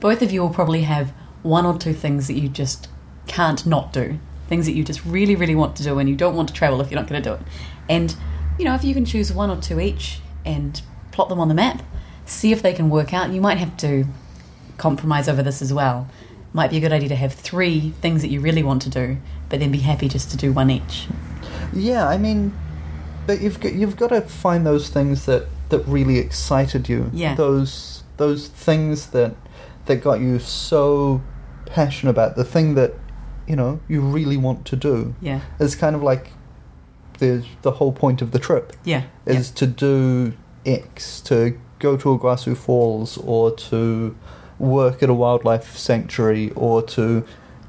both 0.00 0.22
of 0.22 0.30
you 0.30 0.40
will 0.40 0.50
probably 0.50 0.82
have 0.82 1.12
one 1.42 1.66
or 1.66 1.78
two 1.78 1.92
things 1.92 2.26
that 2.26 2.34
you 2.34 2.48
just 2.48 2.88
can't 3.26 3.64
not 3.66 3.92
do. 3.92 4.18
Things 4.48 4.66
that 4.66 4.72
you 4.72 4.84
just 4.84 5.04
really, 5.04 5.36
really 5.36 5.54
want 5.54 5.76
to 5.76 5.82
do 5.82 5.98
and 5.98 6.08
you 6.08 6.16
don't 6.16 6.36
want 6.36 6.48
to 6.48 6.54
travel 6.54 6.80
if 6.80 6.90
you're 6.90 7.00
not 7.00 7.08
going 7.08 7.22
to 7.22 7.28
do 7.28 7.34
it. 7.34 7.40
And, 7.88 8.14
you 8.58 8.64
know, 8.64 8.74
if 8.74 8.84
you 8.84 8.94
can 8.94 9.04
choose 9.04 9.32
one 9.32 9.50
or 9.50 9.60
two 9.60 9.80
each 9.80 10.20
and 10.44 10.80
plot 11.12 11.28
them 11.28 11.40
on 11.40 11.48
the 11.48 11.54
map, 11.54 11.82
see 12.26 12.52
if 12.52 12.62
they 12.62 12.72
can 12.72 12.90
work 12.90 13.12
out. 13.12 13.30
You 13.30 13.40
might 13.40 13.58
have 13.58 13.76
to 13.78 14.04
compromise 14.78 15.28
over 15.28 15.42
this 15.42 15.62
as 15.62 15.72
well. 15.72 16.08
Might 16.52 16.70
be 16.70 16.76
a 16.76 16.80
good 16.80 16.92
idea 16.92 17.08
to 17.08 17.16
have 17.16 17.32
three 17.32 17.90
things 18.00 18.22
that 18.22 18.28
you 18.28 18.40
really 18.40 18.62
want 18.62 18.82
to 18.82 18.90
do, 18.90 19.16
but 19.48 19.58
then 19.60 19.72
be 19.72 19.78
happy 19.78 20.08
just 20.08 20.30
to 20.30 20.36
do 20.36 20.52
one 20.52 20.70
each. 20.70 21.08
Yeah, 21.72 22.06
I 22.08 22.16
mean, 22.16 22.56
but 23.26 23.40
you've 23.40 23.58
got 23.60 23.72
you've 23.74 23.96
got 23.96 24.08
to 24.08 24.20
find 24.20 24.64
those 24.64 24.88
things 24.88 25.26
that 25.26 25.48
that 25.70 25.80
really 25.80 26.18
excited 26.18 26.88
you. 26.88 27.10
Yeah. 27.12 27.34
Those 27.34 28.04
those 28.18 28.46
things 28.48 29.08
that 29.08 29.34
that 29.86 29.96
got 29.96 30.20
you 30.20 30.38
so 30.38 31.20
passionate 31.66 32.10
about 32.10 32.36
the 32.36 32.44
thing 32.44 32.74
that 32.76 32.92
you 33.48 33.56
know 33.56 33.80
you 33.88 34.00
really 34.00 34.36
want 34.36 34.64
to 34.66 34.76
do. 34.76 35.14
Yeah. 35.20 35.40
It's 35.58 35.74
kind 35.74 35.96
of 35.96 36.02
like 36.04 36.30
the 37.18 37.44
the 37.62 37.72
whole 37.72 37.92
point 37.92 38.22
of 38.22 38.30
the 38.30 38.38
trip 38.38 38.74
Yeah. 38.84 39.02
is 39.26 39.50
to 39.52 39.66
do 39.66 40.34
X, 40.64 41.20
to 41.22 41.58
go 41.84 41.96
to 41.96 42.18
Iguazu 42.18 42.56
Falls, 42.56 43.18
or 43.18 43.54
to 43.68 44.16
work 44.58 45.02
at 45.02 45.08
a 45.10 45.14
wildlife 45.14 45.76
sanctuary, 45.76 46.50
or 46.56 46.82
to 46.96 47.24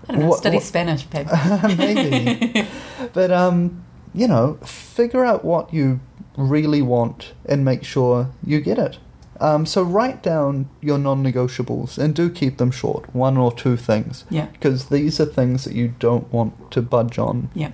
know, 0.10 0.28
what- 0.28 0.40
study 0.40 0.60
Spanish, 0.60 1.04
babe. 1.04 1.28
maybe. 1.78 2.68
but 3.14 3.32
um, 3.32 3.84
you 4.14 4.28
know, 4.28 4.58
figure 4.64 5.24
out 5.26 5.44
what 5.44 5.74
you 5.74 6.00
really 6.38 6.82
want 6.82 7.34
and 7.46 7.64
make 7.64 7.84
sure 7.84 8.30
you 8.46 8.62
get 8.62 8.78
it. 8.78 8.98
Um, 9.40 9.66
so 9.66 9.84
write 9.84 10.24
down 10.24 10.70
your 10.80 10.98
non-negotiables 10.98 11.98
and 11.98 12.16
do 12.16 12.30
keep 12.30 12.58
them 12.58 12.72
short, 12.72 13.14
one 13.14 13.36
or 13.38 13.52
two 13.52 13.76
things, 13.76 14.24
yeah. 14.30 14.46
because 14.46 14.88
these 14.88 15.20
are 15.20 15.26
things 15.26 15.66
that 15.66 15.74
you 15.74 15.94
don't 16.00 16.32
want 16.32 16.72
to 16.72 16.82
budge 16.82 17.20
on. 17.20 17.50
Yeah. 17.54 17.72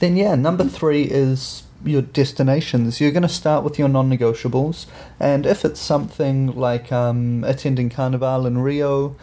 Then 0.00 0.16
yeah, 0.16 0.34
number 0.34 0.64
three 0.64 1.04
is 1.04 1.62
your 1.84 2.02
destinations. 2.02 3.00
You're 3.00 3.10
going 3.12 3.22
to 3.22 3.28
start 3.28 3.64
with 3.64 3.78
your 3.78 3.88
non-negotiables, 3.88 4.86
and 5.20 5.46
if 5.46 5.64
it's 5.64 5.80
something 5.80 6.54
like 6.54 6.90
um, 6.92 7.44
attending 7.44 7.90
Carnival 7.90 8.46
in 8.46 8.58
Rio, 8.58 9.16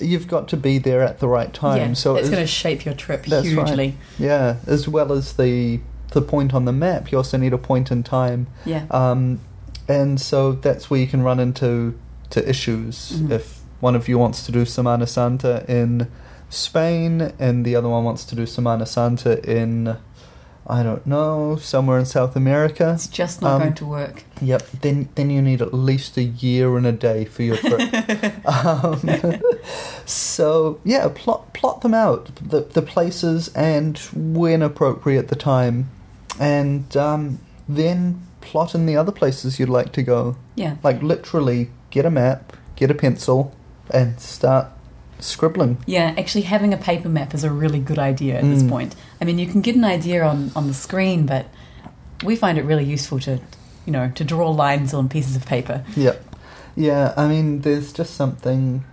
you've 0.00 0.28
got 0.28 0.48
to 0.48 0.56
be 0.56 0.78
there 0.78 1.02
at 1.02 1.20
the 1.20 1.28
right 1.28 1.52
time. 1.52 1.78
yeah, 1.90 1.92
so 1.94 2.16
it's 2.16 2.28
going 2.30 2.40
to 2.42 2.46
shape 2.46 2.84
your 2.84 2.94
trip 2.94 3.24
That's 3.24 3.48
right. 3.52 3.66
hugely. 3.66 3.96
yeah, 4.18 4.56
as 4.66 4.88
well 4.88 5.12
as 5.12 5.34
the 5.34 5.80
the 6.12 6.20
point 6.22 6.52
on 6.52 6.66
the 6.66 6.72
map, 6.72 7.10
you 7.10 7.16
also 7.16 7.38
need 7.38 7.54
a 7.54 7.58
point 7.58 7.90
in 7.90 8.02
time, 8.02 8.46
Yeah, 8.66 8.84
um, 8.90 9.40
and 9.88 10.20
so 10.20 10.52
that's 10.52 10.90
where 10.90 11.00
you 11.00 11.06
can 11.06 11.22
run 11.22 11.40
into 11.40 11.98
to 12.30 12.46
issues. 12.48 13.12
Mhm. 13.12 13.30
If 13.30 13.60
one 13.80 13.94
of 13.96 14.08
you 14.08 14.18
wants 14.18 14.44
to 14.46 14.52
do 14.52 14.64
Semana 14.64 15.08
Santa 15.08 15.64
in 15.68 16.08
Spain, 16.50 17.32
and 17.38 17.64
the 17.64 17.74
other 17.74 17.88
one 17.88 18.04
wants 18.04 18.24
to 18.26 18.34
do 18.34 18.42
Semana 18.42 18.86
Santa 18.86 19.42
in 19.50 19.96
I 20.78 20.82
don't 20.82 21.06
know, 21.06 21.56
somewhere 21.56 21.98
in 21.98 22.06
South 22.06 22.34
America. 22.36 22.92
It's 22.94 23.06
just 23.06 23.42
not 23.42 23.52
Um, 23.52 23.60
going 23.62 23.74
to 23.74 23.86
work. 23.86 24.24
Yep. 24.40 24.62
Then 24.80 25.08
then 25.16 25.28
you 25.30 25.42
need 25.42 25.60
at 25.60 25.72
least 25.74 26.16
a 26.16 26.22
year 26.22 26.76
and 26.78 26.86
a 26.86 26.92
day 26.92 27.24
for 27.26 27.42
your 27.42 27.58
trip. 27.58 27.82
um, 28.46 28.98
so 30.06 30.80
yeah, 30.84 31.08
plot 31.14 31.52
plot 31.54 31.80
them 31.82 31.94
out 31.94 32.30
the 32.36 32.60
the 32.60 32.82
places 32.82 33.50
and 33.54 33.98
when 34.14 34.62
appropriate 34.62 35.28
the 35.28 35.36
time, 35.36 35.90
and 36.40 36.96
um, 36.96 37.38
then 37.68 38.22
plot 38.40 38.74
in 38.74 38.86
the 38.86 38.96
other 38.96 39.12
places 39.12 39.58
you'd 39.58 39.68
like 39.68 39.92
to 39.92 40.02
go. 40.02 40.36
Yeah. 40.54 40.76
Like 40.82 41.02
literally, 41.02 41.70
get 41.90 42.04
a 42.04 42.10
map, 42.10 42.56
get 42.76 42.90
a 42.90 42.94
pencil, 42.94 43.54
and 43.90 44.18
start 44.20 44.66
scribbling. 45.22 45.78
Yeah, 45.86 46.14
actually 46.18 46.42
having 46.42 46.74
a 46.74 46.76
paper 46.76 47.08
map 47.08 47.32
is 47.34 47.44
a 47.44 47.50
really 47.50 47.78
good 47.78 47.98
idea 47.98 48.36
at 48.36 48.42
this 48.44 48.62
Mm. 48.62 48.68
point. 48.68 48.94
I 49.20 49.24
mean, 49.24 49.38
you 49.38 49.46
can 49.46 49.60
get 49.60 49.76
an 49.76 49.84
idea 49.84 50.24
on, 50.24 50.50
on 50.56 50.66
the 50.68 50.74
screen, 50.74 51.26
but 51.26 51.46
we 52.24 52.36
find 52.36 52.58
it 52.58 52.64
really 52.64 52.84
useful 52.84 53.18
to, 53.20 53.40
you 53.86 53.92
know, 53.92 54.10
to 54.14 54.24
draw 54.24 54.50
lines 54.50 54.92
on 54.92 55.08
pieces 55.08 55.36
of 55.36 55.46
paper. 55.46 55.84
Yep. 55.96 56.22
Yeah, 56.76 57.14
I 57.16 57.28
mean, 57.28 57.60
there's 57.60 57.92
just 57.92 58.14
something. 58.14 58.84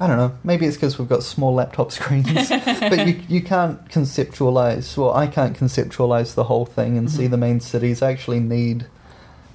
I 0.00 0.08
don't 0.08 0.16
know. 0.16 0.32
Maybe 0.42 0.66
it's 0.66 0.76
because 0.76 0.98
we've 0.98 1.08
got 1.08 1.22
small 1.22 1.54
laptop 1.54 1.92
screens, 1.98 2.48
but 2.90 3.06
you 3.06 3.20
you 3.28 3.40
can't 3.42 3.88
conceptualize. 3.88 4.96
Well, 4.96 5.12
I 5.14 5.26
can't 5.26 5.56
conceptualize 5.56 6.34
the 6.34 6.44
whole 6.44 6.64
thing 6.66 6.98
and 6.98 7.10
see 7.10 7.26
Mhm. 7.26 7.30
the 7.30 7.36
main 7.36 7.60
cities. 7.60 8.02
I 8.02 8.10
actually 8.10 8.40
need 8.40 8.86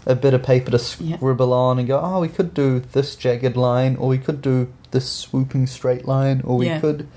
a 0.05 0.15
bit 0.15 0.33
of 0.33 0.41
paper 0.43 0.71
to 0.71 1.03
Yeah. 1.03 1.17
scribble 1.17 1.51
on 1.51 1.79
and 1.79 1.87
go. 1.87 1.99
Oh, 2.01 2.21
we 2.21 2.29
could 2.29 2.53
do 2.53 2.81
this 2.93 3.15
jagged 3.15 3.57
line, 3.57 3.97
or 3.97 4.07
we 4.07 4.17
could 4.17 4.41
do 4.41 4.67
this 4.91 5.09
swooping 5.09 5.67
straight 5.67 6.07
line, 6.07 6.41
or 6.43 6.57
we 6.57 6.67
Yeah. 6.67 6.79
could 6.79 7.07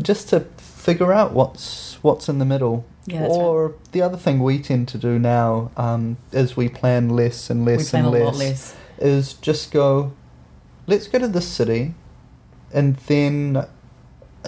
just 0.00 0.28
to 0.30 0.40
figure 0.58 1.12
out 1.12 1.32
what's 1.32 1.98
what's 2.02 2.28
in 2.28 2.38
the 2.38 2.44
middle. 2.44 2.84
Yeah, 3.06 3.22
that's 3.22 3.30
right. 3.36 3.42
or 3.42 3.74
the 3.90 4.00
other 4.02 4.16
thing 4.16 4.40
we 4.40 4.60
tend 4.60 4.86
to 4.88 4.98
do 4.98 5.18
now 5.18 5.70
um, 5.76 6.16
is 6.32 6.56
we 6.56 6.68
plan 6.68 7.08
less 7.10 7.50
and 7.50 7.64
less 7.64 7.92
and 7.94 8.10
less 8.10 8.38
less. 8.38 8.74
is 8.98 9.34
just 9.34 9.72
go, 9.72 10.12
let's 10.86 11.08
go 11.08 11.18
to 11.18 11.26
this 11.28 11.46
city, 11.48 11.94
and 12.72 12.96
then 13.08 13.66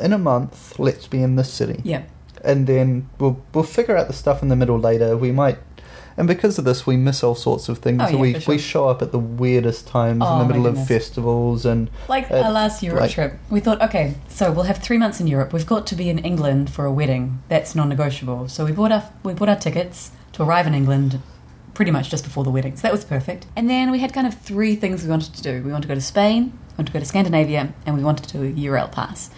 in 0.01 0.13
a 0.13 0.19
month, 0.19 0.79
let's 0.79 1.07
be 1.09 1.21
in 1.23 1.35
this 1.37 1.53
city, 1.53 1.81
Yeah. 1.85 2.03
and 2.45 2.67
then 2.67 3.09
we'll 3.19 3.41
we'll 3.53 3.65
figure 3.65 3.97
out 3.97 4.07
the 4.07 4.13
stuff 4.13 4.43
in 4.43 4.49
the 4.49 4.57
middle 4.57 4.79
later. 4.79 5.17
We 5.17 5.33
might, 5.33 5.59
and 6.17 6.29
because 6.29 6.59
of 6.59 6.65
this, 6.65 6.87
we 6.87 6.97
miss 6.97 7.23
all 7.25 7.35
sorts 7.35 7.69
of 7.69 7.79
things. 7.79 8.01
Oh, 8.03 8.09
yeah, 8.09 8.17
we 8.17 8.41
sure. 8.41 8.55
we 8.55 8.59
show 8.59 8.89
up 8.89 9.03
at 9.03 9.11
the 9.13 9.19
weirdest 9.19 9.87
times 9.87 10.23
Oh, 10.25 10.33
in 10.41 10.47
the 10.47 10.55
middle 10.55 10.67
of 10.67 10.87
festivals, 10.87 11.65
and 11.65 11.91
Like 12.09 12.31
Uh, 12.31 12.37
our 12.43 12.53
last 12.53 12.83
Europe 12.83 13.01
like- 13.01 13.11
trip, 13.11 13.39
we 13.51 13.61
thought, 13.61 13.81
okay, 13.83 14.15
so 14.29 14.51
we'll 14.53 14.65
have 14.65 14.79
three 14.79 14.99
months 14.99 15.21
in 15.21 15.27
Europe. 15.27 15.53
We've 15.53 15.67
got 15.67 15.87
to 15.89 15.95
be 15.95 16.09
in 16.09 16.19
England 16.19 16.71
for 16.71 16.85
a 16.85 16.93
wedding. 16.93 17.41
That's 17.49 17.75
non-negotiable. 17.75 18.49
So 18.49 18.65
we 18.65 18.73
bought 18.73 18.93
our 18.93 19.05
we 19.23 19.35
bought 19.35 19.49
our 19.49 19.57
tickets 19.57 20.11
to 20.33 20.43
arrive 20.43 20.67
in 20.67 20.75
England, 20.75 21.21
pretty 21.75 21.91
much 21.91 22.11
just 22.11 22.25
before 22.25 22.45
the 22.45 22.51
wedding. 22.51 22.77
So 22.77 22.83
that 22.83 22.93
was 22.93 23.05
perfect. 23.05 23.47
And 23.57 23.69
then 23.69 23.91
we 23.91 23.99
had 24.01 24.13
kind 24.13 24.27
of 24.27 24.35
three 24.35 24.77
things 24.77 25.03
we 25.03 25.09
wanted 25.11 25.35
to 25.35 25.43
do. 25.43 25.63
We 25.63 25.71
wanted 25.73 25.83
to 25.83 25.89
go 25.89 25.95
to 25.95 26.01
Spain, 26.01 26.53
we 26.71 26.73
wanted 26.79 26.87
to 26.87 26.93
go 26.93 27.01
to 27.01 27.05
Scandinavia, 27.07 27.73
and 27.87 27.97
we 27.97 28.03
wanted 28.05 28.29
to 28.29 28.39
do 28.39 28.45
a 28.45 28.53
Eurail 28.53 28.91
pass. 28.91 29.31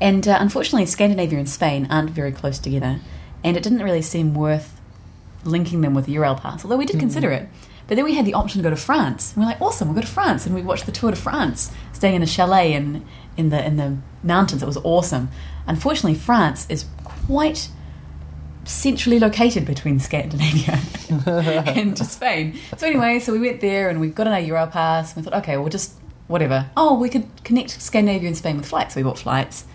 And 0.00 0.26
uh, 0.26 0.36
unfortunately, 0.40 0.86
Scandinavia 0.86 1.38
and 1.38 1.48
Spain 1.48 1.86
aren't 1.90 2.10
very 2.10 2.32
close 2.32 2.58
together, 2.58 3.00
and 3.44 3.56
it 3.56 3.62
didn't 3.62 3.82
really 3.82 4.02
seem 4.02 4.34
worth 4.34 4.80
linking 5.44 5.80
them 5.80 5.94
with 5.94 6.06
the 6.06 6.14
Eurail 6.14 6.38
pass. 6.40 6.64
Although 6.64 6.76
we 6.76 6.86
did 6.86 7.00
consider 7.00 7.30
it. 7.30 7.48
But 7.86 7.96
then 7.96 8.04
we 8.04 8.14
had 8.14 8.24
the 8.24 8.34
option 8.34 8.62
to 8.62 8.62
go 8.62 8.70
to 8.70 8.80
France. 8.80 9.32
And 9.32 9.42
we're 9.42 9.50
like, 9.50 9.60
awesome, 9.60 9.88
we'll 9.88 9.94
go 9.94 10.00
to 10.00 10.06
France. 10.06 10.46
And 10.46 10.54
we 10.54 10.62
watched 10.62 10.86
the 10.86 10.92
Tour 10.92 11.10
de 11.10 11.16
France, 11.16 11.72
staying 11.92 12.14
in 12.14 12.22
a 12.22 12.26
chalet 12.26 12.72
in, 12.72 13.04
in, 13.36 13.50
the, 13.50 13.64
in 13.64 13.76
the 13.76 13.98
mountains. 14.22 14.62
It 14.62 14.66
was 14.66 14.78
awesome. 14.78 15.28
Unfortunately, 15.66 16.14
France 16.14 16.66
is 16.68 16.86
quite 17.04 17.68
centrally 18.64 19.18
located 19.18 19.66
between 19.66 19.98
Scandinavia 19.98 20.78
and 21.26 21.98
Spain. 21.98 22.58
So 22.76 22.86
anyway, 22.86 23.18
so 23.18 23.32
we 23.32 23.40
went 23.40 23.60
there 23.60 23.90
and 23.90 24.00
we 24.00 24.08
got 24.08 24.26
an 24.26 24.32
Eurail 24.32 24.70
pass. 24.70 25.14
And 25.14 25.24
we 25.24 25.28
thought, 25.28 25.42
okay, 25.42 25.56
we'll 25.56 25.68
just 25.68 25.94
whatever. 26.28 26.70
Oh, 26.76 26.98
we 26.98 27.08
could 27.08 27.28
connect 27.44 27.70
Scandinavia 27.70 28.28
and 28.28 28.36
Spain 28.36 28.56
with 28.56 28.66
flights. 28.66 28.94
So 28.94 29.00
we 29.00 29.04
bought 29.04 29.18
flights, 29.18 29.66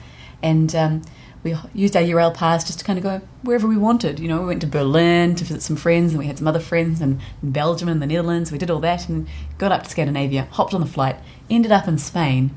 and 0.42 0.74
um, 0.76 1.02
we 1.44 1.56
used 1.74 1.96
our 1.96 2.02
Eurail 2.02 2.34
pass 2.34 2.64
just 2.64 2.80
to 2.80 2.86
kind 2.86 2.98
of 2.98 3.04
go 3.04 3.22
wherever 3.44 3.68
we 3.68 3.78
wanted. 3.78 4.20
You 4.20 4.28
know, 4.28 4.42
we 4.42 4.48
went 4.48 4.62
to 4.62 4.68
Berlin 4.68 5.36
to 5.36 5.46
visit 5.46 5.62
some 5.62 5.76
friends, 5.76 6.12
and 6.12 6.20
we 6.20 6.28
had 6.28 6.38
some 6.38 6.48
other 6.48 6.60
friends 6.60 7.02
in, 7.02 7.20
in 7.42 7.52
Belgium 7.52 7.88
and 7.88 8.02
the 8.02 8.08
Netherlands. 8.08 8.52
We 8.52 8.58
did 8.58 8.70
all 8.70 8.80
that 8.82 9.08
and 9.08 9.28
got 9.58 9.72
up 9.72 9.84
to 9.84 9.90
Scandinavia, 9.90 10.48
hopped 10.52 10.74
on 10.74 10.82
the 10.82 10.88
flight, 10.88 11.18
ended 11.50 11.72
up 11.72 11.88
in 11.88 11.98
Spain, 11.98 12.56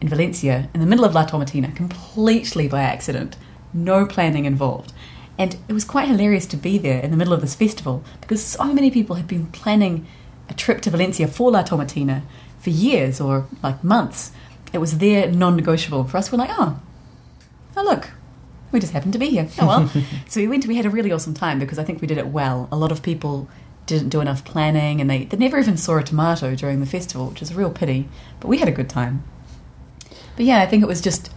in 0.00 0.08
Valencia, 0.08 0.68
in 0.74 0.80
the 0.80 0.86
middle 0.86 1.04
of 1.04 1.14
La 1.14 1.24
Tomatina, 1.24 1.74
completely 1.74 2.68
by 2.68 2.82
accident, 2.82 3.36
no 3.72 4.04
planning 4.04 4.44
involved. 4.44 4.92
And 5.38 5.56
it 5.68 5.72
was 5.72 5.84
quite 5.84 6.08
hilarious 6.08 6.46
to 6.46 6.56
be 6.56 6.78
there 6.78 7.00
in 7.00 7.10
the 7.10 7.16
middle 7.16 7.32
of 7.32 7.40
this 7.40 7.54
festival 7.54 8.04
because 8.20 8.44
so 8.44 8.72
many 8.72 8.90
people 8.90 9.16
had 9.16 9.26
been 9.26 9.46
planning 9.46 10.06
a 10.48 10.54
trip 10.54 10.82
to 10.82 10.90
Valencia 10.90 11.26
for 11.26 11.50
La 11.50 11.62
Tomatina 11.62 12.22
for 12.58 12.70
years 12.70 13.20
or 13.20 13.46
like 13.62 13.82
months. 13.82 14.32
It 14.72 14.78
was 14.78 14.98
their 14.98 15.30
non 15.30 15.56
negotiable. 15.56 16.04
For 16.04 16.16
us, 16.18 16.30
we're 16.30 16.38
like, 16.38 16.50
oh, 16.52 16.80
oh, 17.76 17.82
look, 17.82 18.10
we 18.70 18.80
just 18.80 18.92
happened 18.92 19.12
to 19.12 19.18
be 19.18 19.28
here. 19.28 19.48
Oh, 19.60 19.66
well. 19.66 19.92
so 20.28 20.40
we 20.40 20.48
went, 20.48 20.66
we 20.66 20.76
had 20.76 20.86
a 20.86 20.90
really 20.90 21.12
awesome 21.12 21.34
time 21.34 21.58
because 21.58 21.78
I 21.78 21.84
think 21.84 22.00
we 22.00 22.06
did 22.06 22.18
it 22.18 22.28
well. 22.28 22.68
A 22.72 22.76
lot 22.76 22.92
of 22.92 23.02
people 23.02 23.48
didn't 23.86 24.08
do 24.08 24.20
enough 24.20 24.44
planning 24.44 25.00
and 25.00 25.10
they, 25.10 25.24
they 25.24 25.36
never 25.36 25.58
even 25.58 25.76
saw 25.76 25.98
a 25.98 26.02
tomato 26.02 26.54
during 26.54 26.80
the 26.80 26.86
festival, 26.86 27.28
which 27.28 27.42
is 27.42 27.50
a 27.50 27.54
real 27.54 27.70
pity. 27.70 28.08
But 28.40 28.48
we 28.48 28.58
had 28.58 28.68
a 28.68 28.72
good 28.72 28.88
time. 28.88 29.24
But 30.36 30.46
yeah, 30.46 30.60
I 30.60 30.66
think 30.66 30.82
it 30.82 30.86
was 30.86 31.00
just 31.00 31.30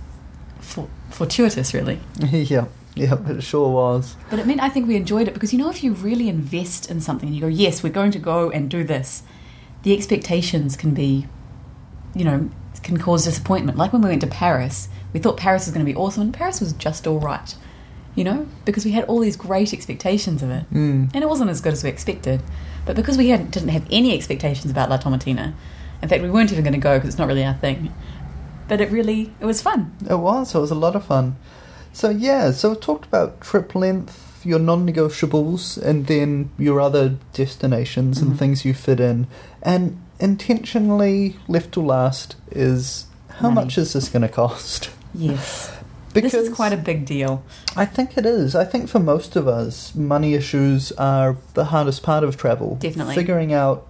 for, 0.60 0.88
fortuitous, 1.10 1.74
really. 1.74 2.00
yeah, 2.20 2.66
yeah, 2.96 3.16
it 3.30 3.42
sure 3.42 3.70
was. 3.70 4.16
But 4.30 4.40
it 4.40 4.48
meant 4.48 4.62
I 4.62 4.70
think 4.70 4.88
we 4.88 4.96
enjoyed 4.96 5.28
it 5.28 5.34
because 5.34 5.52
you 5.52 5.60
know 5.60 5.70
if 5.70 5.84
you 5.84 5.94
really 5.94 6.30
invest 6.30 6.90
in 6.90 7.02
something 7.02 7.28
and 7.28 7.36
you 7.36 7.42
go, 7.42 7.48
yes, 7.48 7.84
we're 7.84 7.94
going 7.94 8.12
to 8.12 8.20
go 8.20 8.50
and 8.52 8.70
do 8.70 8.84
this, 8.84 9.24
the 9.84 9.94
expectations 9.94 10.78
can 10.78 10.94
be, 10.94 11.28
you 12.16 12.24
know, 12.26 12.50
can 12.84 12.98
cause 12.98 13.26
disappointment. 13.26 13.78
Like 13.78 13.94
when 13.94 14.02
we 14.02 14.10
went 14.10 14.22
to 14.22 14.28
Paris, 14.28 14.90
we 15.14 15.20
thought 15.20 15.38
Paris 15.38 15.66
was 15.66 15.74
going 15.74 15.86
to 15.86 15.92
be 15.92 15.98
awesome, 15.98 16.22
and 16.24 16.34
Paris 16.34 16.60
was 16.60 16.74
just 16.74 17.06
all 17.08 17.20
right, 17.20 17.56
you 18.16 18.24
know, 18.24 18.48
because 18.64 18.86
we 18.86 18.92
had 18.92 19.04
all 19.06 19.20
these 19.20 19.36
great 19.36 19.74
expectations 19.74 20.42
of 20.44 20.50
it, 20.52 20.66
Mm. 20.74 21.10
and 21.14 21.24
it 21.24 21.28
wasn't 21.30 21.50
as 21.50 21.62
good 21.62 21.74
as 21.74 21.84
we 21.84 21.90
expected. 21.90 22.42
But 22.86 22.96
because 22.96 23.18
we 23.18 23.30
hadn't, 23.30 23.52
didn't 23.52 23.70
have 23.70 23.86
any 23.92 24.14
expectations 24.14 24.72
about 24.72 24.90
La 24.90 24.98
Tomatina, 24.98 25.54
in 26.02 26.10
fact, 26.10 26.22
we 26.22 26.30
weren't 26.30 26.52
even 26.52 26.64
going 26.64 26.74
to 26.74 26.80
go 26.80 26.98
because 26.98 27.10
it's 27.10 27.18
not 27.18 27.28
really 27.28 27.44
our 27.44 27.56
thing. 27.56 27.92
But 28.68 28.82
it 28.82 28.92
really, 28.92 29.32
it 29.40 29.46
was 29.46 29.62
fun. 29.62 29.92
It 30.10 30.20
was. 30.20 30.54
It 30.54 30.60
was 30.60 30.72
a 30.72 30.76
lot 30.76 30.96
of 30.96 31.06
fun. 31.06 31.36
So 31.94 32.10
yeah, 32.10 32.52
so 32.52 32.72
we 32.72 32.76
talked 32.76 33.06
about 33.06 33.42
trip 33.42 33.74
length, 33.74 34.46
your 34.46 34.60
non-negotiables, 34.60 35.82
and 35.82 36.08
then 36.08 36.52
your 36.58 36.80
other 36.82 37.16
destinations 37.34 38.20
Mhm. 38.20 38.22
and 38.24 38.40
things 38.40 38.66
you 38.66 38.74
fit 38.74 39.00
in. 39.00 39.28
And 39.64 39.98
intentionally 40.20 41.38
left 41.48 41.74
to 41.74 41.82
last 41.82 42.36
is 42.52 43.08
how 43.30 43.50
Money. 43.50 43.66
much 43.66 43.78
is 43.78 43.94
this 43.94 44.10
going 44.10 44.22
to 44.22 44.30
cost? 44.30 44.90
Yes, 45.14 45.72
Because 46.14 46.32
this 46.34 46.48
is 46.50 46.56
quite 46.56 46.74
a 46.74 46.78
big 46.78 47.06
deal. 47.06 47.44
I 47.76 47.86
think 47.86 48.18
it 48.18 48.26
is. 48.26 48.56
I 48.56 48.66
think 48.66 48.90
for 48.90 49.00
most 49.00 49.36
of 49.36 49.48
us, 49.48 49.94
money 49.96 50.34
issues 50.34 50.92
are 50.94 51.38
the 51.54 51.66
hardest 51.66 52.04
part 52.04 52.24
of 52.24 52.38
travel. 52.38 52.76
Definitely. 52.76 53.16
figuring 53.16 53.54
out. 53.54 53.88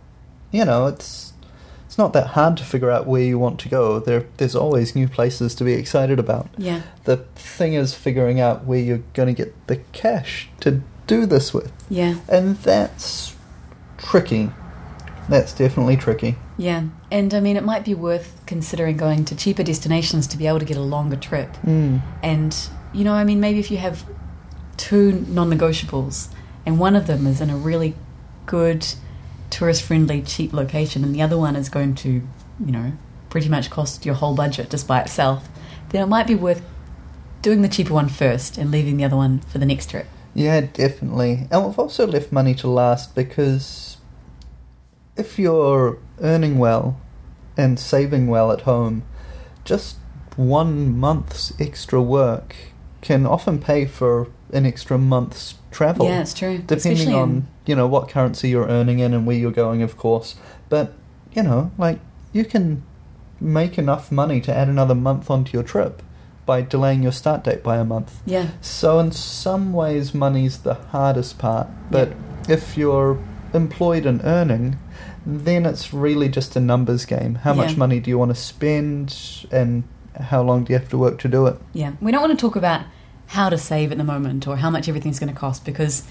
You 0.51 0.63
know, 0.63 0.87
it's 0.87 1.33
it's 1.85 1.97
not 1.97 2.13
that 2.13 2.27
hard 2.27 2.57
to 2.57 2.63
figure 2.63 2.89
out 2.91 3.07
where 3.07 3.21
you 3.21 3.37
want 3.37 3.59
to 3.61 3.69
go. 3.69 3.99
There, 3.99 4.25
there's 4.37 4.55
always 4.55 4.95
new 4.95 5.07
places 5.07 5.53
to 5.55 5.63
be 5.63 5.73
excited 5.73 6.19
about. 6.19 6.47
Yeah. 6.57 6.81
The 7.05 7.17
thing 7.35 7.73
is 7.73 7.93
figuring 7.93 8.39
out 8.39 8.65
where 8.65 8.79
you're 8.79 9.03
going 9.13 9.27
to 9.27 9.33
get 9.33 9.53
the 9.67 9.77
cash 9.93 10.49
to 10.61 10.81
do 11.07 11.25
this 11.25 11.53
with. 11.53 11.71
Yeah, 11.89 12.19
And 12.27 12.57
that's 12.57 13.35
tricky. 13.97 14.51
That's 15.29 15.53
definitely 15.53 15.97
tricky. 15.97 16.35
yeah. 16.57 16.83
And 17.11 17.33
I 17.33 17.39
mean, 17.39 17.57
it 17.57 17.63
might 17.63 17.83
be 17.85 17.93
worth 17.93 18.41
considering 18.45 18.97
going 18.97 19.25
to 19.25 19.35
cheaper 19.35 19.63
destinations 19.63 20.27
to 20.27 20.37
be 20.37 20.47
able 20.47 20.59
to 20.59 20.65
get 20.65 20.77
a 20.77 20.81
longer 20.81 21.15
trip. 21.15 21.51
Mm. 21.63 22.01
And, 22.21 22.55
you 22.93 23.03
know, 23.03 23.13
I 23.13 23.23
mean, 23.23 23.39
maybe 23.39 23.59
if 23.59 23.71
you 23.71 23.77
have 23.77 24.05
two 24.77 25.25
non 25.27 25.49
negotiables 25.49 26.29
and 26.65 26.79
one 26.79 26.95
of 26.95 27.07
them 27.07 27.25
is 27.27 27.41
in 27.41 27.49
a 27.49 27.57
really 27.57 27.95
good, 28.45 28.85
tourist 29.49 29.83
friendly, 29.83 30.21
cheap 30.21 30.53
location 30.53 31.03
and 31.03 31.15
the 31.15 31.21
other 31.21 31.37
one 31.37 31.55
is 31.55 31.69
going 31.69 31.95
to, 31.95 32.09
you 32.09 32.71
know, 32.71 32.91
pretty 33.29 33.49
much 33.49 33.69
cost 33.69 34.05
your 34.05 34.15
whole 34.15 34.35
budget 34.35 34.69
just 34.69 34.87
by 34.87 35.01
itself, 35.01 35.47
then 35.89 36.01
it 36.01 36.07
might 36.07 36.27
be 36.27 36.35
worth 36.35 36.61
doing 37.41 37.61
the 37.61 37.69
cheaper 37.69 37.93
one 37.93 38.09
first 38.09 38.57
and 38.57 38.71
leaving 38.71 38.97
the 38.97 39.03
other 39.03 39.15
one 39.15 39.39
for 39.39 39.57
the 39.57 39.65
next 39.65 39.89
trip. 39.89 40.07
Yeah, 40.33 40.61
definitely. 40.61 41.47
And 41.51 41.65
we've 41.65 41.79
also 41.79 42.05
left 42.07 42.31
money 42.31 42.55
to 42.55 42.67
last 42.67 43.15
because 43.15 43.94
if 45.17 45.39
you're 45.39 45.97
earning 46.21 46.57
well 46.57 46.99
and 47.57 47.79
saving 47.79 48.27
well 48.27 48.51
at 48.51 48.61
home, 48.61 49.03
just 49.63 49.97
one 50.35 50.97
month's 50.97 51.53
extra 51.59 52.01
work 52.01 52.55
can 53.01 53.25
often 53.25 53.59
pay 53.59 53.85
for 53.85 54.27
an 54.51 54.65
extra 54.65 54.97
month's 54.97 55.55
travel. 55.71 56.05
Yeah, 56.07 56.21
it's 56.21 56.33
true. 56.33 56.57
Depending 56.57 56.91
Especially 56.93 57.13
in- 57.13 57.19
on, 57.19 57.47
you 57.65 57.75
know, 57.75 57.87
what 57.87 58.09
currency 58.09 58.49
you're 58.49 58.67
earning 58.67 58.99
in 58.99 59.13
and 59.13 59.25
where 59.25 59.35
you're 59.37 59.51
going, 59.51 59.81
of 59.81 59.97
course. 59.97 60.35
But, 60.69 60.93
you 61.33 61.43
know, 61.43 61.71
like, 61.77 61.99
you 62.33 62.45
can 62.45 62.83
make 63.39 63.77
enough 63.77 64.11
money 64.11 64.41
to 64.41 64.53
add 64.53 64.67
another 64.67 64.95
month 64.95 65.29
onto 65.29 65.51
your 65.53 65.63
trip 65.63 66.01
by 66.45 66.61
delaying 66.61 67.03
your 67.03 67.11
start 67.11 67.43
date 67.43 67.63
by 67.63 67.77
a 67.77 67.85
month. 67.85 68.21
Yeah. 68.25 68.49
So 68.61 68.99
in 68.99 69.11
some 69.11 69.73
ways, 69.73 70.13
money's 70.13 70.59
the 70.59 70.75
hardest 70.75 71.37
part. 71.37 71.67
But 71.89 72.13
if 72.47 72.77
you're 72.77 73.17
employed 73.55 74.05
and 74.05 74.21
earning, 74.23 74.77
then 75.25 75.65
it's 75.65 75.93
really 75.93 76.29
just 76.29 76.55
a 76.55 76.59
numbers 76.59 77.05
game. 77.05 77.35
How 77.35 77.53
much 77.53 77.77
money 77.77 77.99
do 77.99 78.09
you 78.09 78.17
want 78.17 78.29
to 78.29 78.35
spend, 78.35 79.47
and 79.51 79.83
how 80.19 80.43
long 80.43 80.63
do 80.63 80.73
you 80.73 80.79
have 80.79 80.89
to 80.89 80.97
work 80.97 81.19
to 81.19 81.27
do 81.27 81.47
it? 81.47 81.59
Yeah. 81.73 81.93
We 82.01 82.11
don't 82.11 82.21
want 82.21 82.37
to 82.37 82.41
talk 82.41 82.55
about 82.55 82.85
how 83.27 83.49
to 83.49 83.57
save 83.57 83.91
at 83.91 83.97
the 83.97 84.03
moment 84.03 84.47
or 84.47 84.57
how 84.57 84.69
much 84.69 84.87
everything's 84.87 85.19
going 85.19 85.33
to 85.33 85.39
cost 85.39 85.65
because 85.65 86.07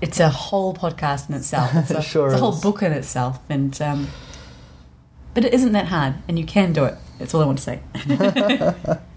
it's 0.00 0.20
a 0.20 0.28
whole 0.28 0.74
podcast 0.74 1.28
in 1.28 1.34
itself. 1.34 1.70
It's 1.74 1.90
a, 1.90 2.02
sure 2.02 2.26
it's 2.26 2.36
a 2.36 2.38
whole 2.38 2.54
is. 2.54 2.60
book 2.60 2.82
in 2.82 2.92
itself. 2.92 3.38
And 3.48 3.80
um, 3.80 4.08
but 5.34 5.44
it 5.44 5.52
isn't 5.54 5.72
that 5.72 5.86
hard, 5.86 6.14
and 6.28 6.38
you 6.38 6.46
can 6.46 6.72
do 6.72 6.84
it. 6.84 6.94
That's 7.18 7.34
all 7.34 7.42
I 7.42 7.46
want 7.46 7.58
to 7.58 7.64
say. 7.64 7.80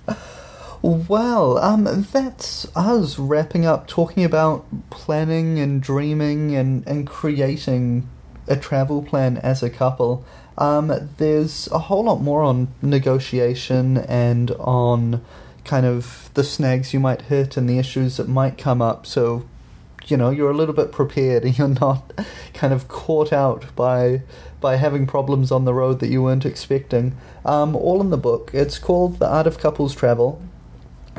Well, 0.82 1.58
um, 1.58 2.06
that's 2.14 2.66
us 2.74 3.20
wrapping 3.20 3.66
up 3.66 3.86
talking 3.86 4.24
about 4.24 4.66
planning 4.90 5.60
and 5.60 5.82
dreaming 5.82 6.56
and, 6.56 6.88
and 6.88 7.06
creating 7.06 8.08
a 8.48 8.56
travel 8.56 9.04
plan 9.04 9.36
as 9.38 9.62
a 9.62 9.70
couple. 9.70 10.24
Um, 10.58 11.10
there's 11.18 11.68
a 11.68 11.80
whole 11.80 12.06
lot 12.06 12.22
more 12.22 12.44
on 12.44 12.70
negotiation 12.82 13.98
and 13.98 14.52
on 14.52 15.24
kind 15.66 15.86
of 15.86 16.30
the 16.34 16.46
snags 16.46 16.94
you 16.94 17.00
might 17.02 17.24
hit 17.24 17.58
and 17.58 17.70
the 17.70 17.78
issues 17.78 18.16
that 18.16 18.30
might 18.30 18.58
come 18.58 18.82
up. 18.82 19.06
So, 19.06 19.46
you 20.08 20.16
know, 20.16 20.30
you're 20.30 20.50
a 20.50 20.56
little 20.56 20.74
bit 20.74 20.94
prepared 20.94 21.44
and 21.44 21.58
you're 21.58 21.68
not 21.68 22.14
kind 22.54 22.72
of 22.72 22.88
caught 22.88 23.34
out 23.34 23.66
by 23.76 24.22
by 24.62 24.78
having 24.78 25.08
problems 25.08 25.52
on 25.52 25.64
the 25.64 25.74
road 25.74 26.00
that 26.00 26.10
you 26.10 26.24
weren't 26.24 26.46
expecting. 26.46 27.18
Um, 27.44 27.76
all 27.76 28.00
in 28.00 28.12
the 28.12 28.18
book. 28.18 28.52
It's 28.54 28.80
called 28.80 29.20
The 29.20 29.28
Art 29.28 29.48
of 29.48 29.58
Couples 29.58 29.94
Travel. 29.94 30.42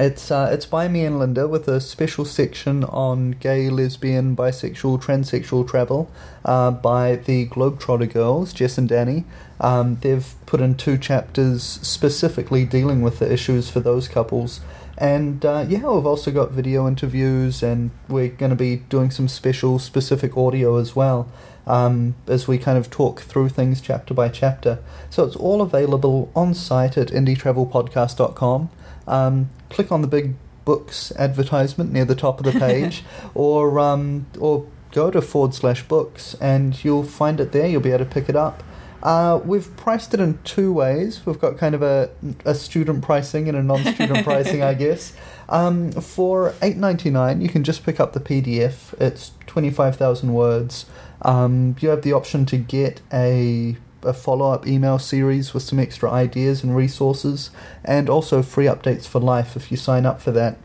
It's 0.00 0.30
uh, 0.30 0.48
it's 0.50 0.64
by 0.64 0.88
me 0.88 1.04
and 1.04 1.18
Linda 1.18 1.46
with 1.46 1.68
a 1.68 1.78
special 1.78 2.24
section 2.24 2.84
on 2.84 3.32
gay, 3.32 3.68
lesbian, 3.68 4.34
bisexual, 4.34 5.02
transsexual 5.02 5.68
travel 5.68 6.10
uh, 6.42 6.70
by 6.70 7.16
the 7.16 7.48
Globetrotter 7.48 8.10
girls, 8.10 8.54
Jess 8.54 8.78
and 8.78 8.88
Dani. 8.88 9.24
Um, 9.60 9.98
they've 10.00 10.34
put 10.46 10.62
in 10.62 10.76
two 10.76 10.96
chapters 10.96 11.62
specifically 11.62 12.64
dealing 12.64 13.02
with 13.02 13.18
the 13.18 13.30
issues 13.30 13.68
for 13.68 13.80
those 13.80 14.08
couples. 14.08 14.62
And 14.96 15.44
uh, 15.44 15.66
yeah, 15.68 15.86
we've 15.86 16.06
also 16.06 16.30
got 16.30 16.52
video 16.52 16.88
interviews, 16.88 17.62
and 17.62 17.90
we're 18.08 18.28
going 18.28 18.50
to 18.50 18.56
be 18.56 18.76
doing 18.76 19.10
some 19.10 19.28
special, 19.28 19.78
specific 19.78 20.34
audio 20.34 20.78
as 20.78 20.96
well 20.96 21.30
um, 21.66 22.14
as 22.26 22.48
we 22.48 22.56
kind 22.56 22.78
of 22.78 22.88
talk 22.88 23.20
through 23.20 23.50
things 23.50 23.82
chapter 23.82 24.14
by 24.14 24.30
chapter. 24.30 24.78
So 25.10 25.24
it's 25.24 25.36
all 25.36 25.60
available 25.60 26.32
on 26.34 26.54
site 26.54 26.96
at 26.96 27.08
indietravelpodcast.com. 27.08 28.70
Um, 29.06 29.50
click 29.68 29.90
on 29.90 30.02
the 30.02 30.08
big 30.08 30.34
books 30.64 31.12
advertisement 31.16 31.92
near 31.92 32.04
the 32.04 32.14
top 32.14 32.38
of 32.38 32.52
the 32.52 32.58
page, 32.58 33.02
or 33.34 33.78
um, 33.78 34.26
or 34.38 34.66
go 34.92 35.10
to 35.10 35.22
forward 35.22 35.54
slash 35.54 35.82
books, 35.82 36.34
and 36.40 36.82
you'll 36.84 37.04
find 37.04 37.40
it 37.40 37.52
there. 37.52 37.66
You'll 37.66 37.80
be 37.80 37.90
able 37.90 38.04
to 38.04 38.10
pick 38.10 38.28
it 38.28 38.36
up. 38.36 38.62
Uh, 39.02 39.40
we've 39.44 39.74
priced 39.76 40.12
it 40.12 40.20
in 40.20 40.38
two 40.44 40.72
ways. 40.72 41.24
We've 41.24 41.38
got 41.38 41.56
kind 41.56 41.74
of 41.74 41.82
a, 41.82 42.10
a 42.44 42.54
student 42.54 43.02
pricing 43.02 43.48
and 43.48 43.56
a 43.56 43.62
non-student 43.62 44.24
pricing, 44.24 44.62
I 44.62 44.74
guess. 44.84 45.14
Um, 45.48 45.90
for 45.92 46.54
eight 46.62 46.76
ninety 46.76 47.10
nine, 47.10 47.40
you 47.40 47.48
can 47.48 47.64
just 47.64 47.84
pick 47.84 47.98
up 47.98 48.12
the 48.12 48.20
PDF. 48.20 48.92
It's 49.00 49.32
twenty 49.46 49.70
five 49.70 49.96
thousand 49.96 50.34
words. 50.34 50.86
Um, 51.22 51.76
you 51.80 51.88
have 51.88 52.02
the 52.02 52.12
option 52.12 52.46
to 52.46 52.56
get 52.56 53.00
a 53.12 53.76
a 54.02 54.12
follow 54.12 54.50
up 54.50 54.66
email 54.66 54.98
series 54.98 55.52
with 55.54 55.62
some 55.62 55.78
extra 55.78 56.10
ideas 56.10 56.62
and 56.64 56.74
resources, 56.76 57.50
and 57.84 58.08
also 58.08 58.42
free 58.42 58.66
updates 58.66 59.06
for 59.06 59.20
life 59.20 59.56
if 59.56 59.70
you 59.70 59.76
sign 59.76 60.06
up 60.06 60.20
for 60.20 60.30
that. 60.32 60.58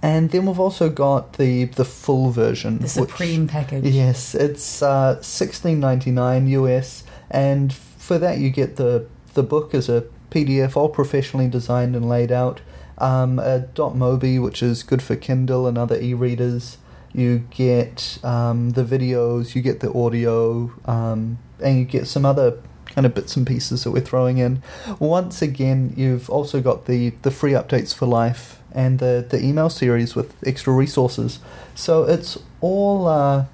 And 0.00 0.30
then 0.30 0.46
we've 0.46 0.60
also 0.60 0.88
got 0.90 1.34
the 1.34 1.64
the 1.64 1.84
full 1.84 2.30
version, 2.30 2.76
The 2.78 2.82
which- 2.84 2.90
supreme 3.10 3.48
package. 3.48 3.84
Yes, 3.84 4.34
it's 4.34 4.80
uh, 4.82 5.20
sixteen 5.22 5.80
ninety 5.80 6.10
nine 6.12 6.46
US, 6.48 7.02
and 7.30 7.72
for 7.72 8.18
that 8.18 8.38
you 8.38 8.50
get 8.50 8.76
the 8.76 9.06
the 9.34 9.42
book 9.42 9.74
as 9.74 9.88
a 9.88 10.04
PDF, 10.30 10.76
all 10.76 10.88
professionally 10.88 11.48
designed 11.48 11.96
and 11.96 12.08
laid 12.08 12.30
out. 12.30 12.60
Um, 12.98 13.38
a 13.38 13.60
.mobi, 13.76 14.42
which 14.42 14.60
is 14.62 14.82
good 14.82 15.00
for 15.02 15.14
Kindle 15.14 15.66
and 15.68 15.78
other 15.78 16.00
e-readers. 16.00 16.78
You 17.12 17.44
get 17.50 18.18
um, 18.24 18.70
the 18.70 18.82
videos, 18.82 19.54
you 19.54 19.62
get 19.62 19.78
the 19.80 19.92
audio, 19.92 20.72
um, 20.84 21.38
and 21.60 21.78
you 21.78 21.84
get 21.84 22.06
some 22.06 22.24
other 22.24 22.58
kind 22.86 23.06
of 23.06 23.14
bits 23.14 23.36
and 23.36 23.46
pieces 23.46 23.84
that 23.84 23.90
we're 23.90 24.00
throwing 24.00 24.38
in. 24.38 24.62
Once 24.98 25.42
again, 25.42 25.92
you've 25.96 26.28
also 26.30 26.60
got 26.60 26.86
the, 26.86 27.10
the 27.22 27.30
free 27.30 27.52
updates 27.52 27.94
for 27.94 28.06
life 28.06 28.60
and 28.72 28.98
the, 28.98 29.26
the 29.28 29.42
email 29.42 29.70
series 29.70 30.14
with 30.14 30.34
extra 30.46 30.72
resources. 30.72 31.38
So 31.74 32.04
it's 32.04 32.38
all, 32.60 33.06
uh, 33.06 33.44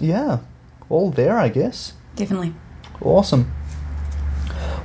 yeah, 0.00 0.38
all 0.88 1.10
there, 1.10 1.38
I 1.38 1.48
guess. 1.48 1.92
Definitely. 2.14 2.54
Awesome. 3.00 3.52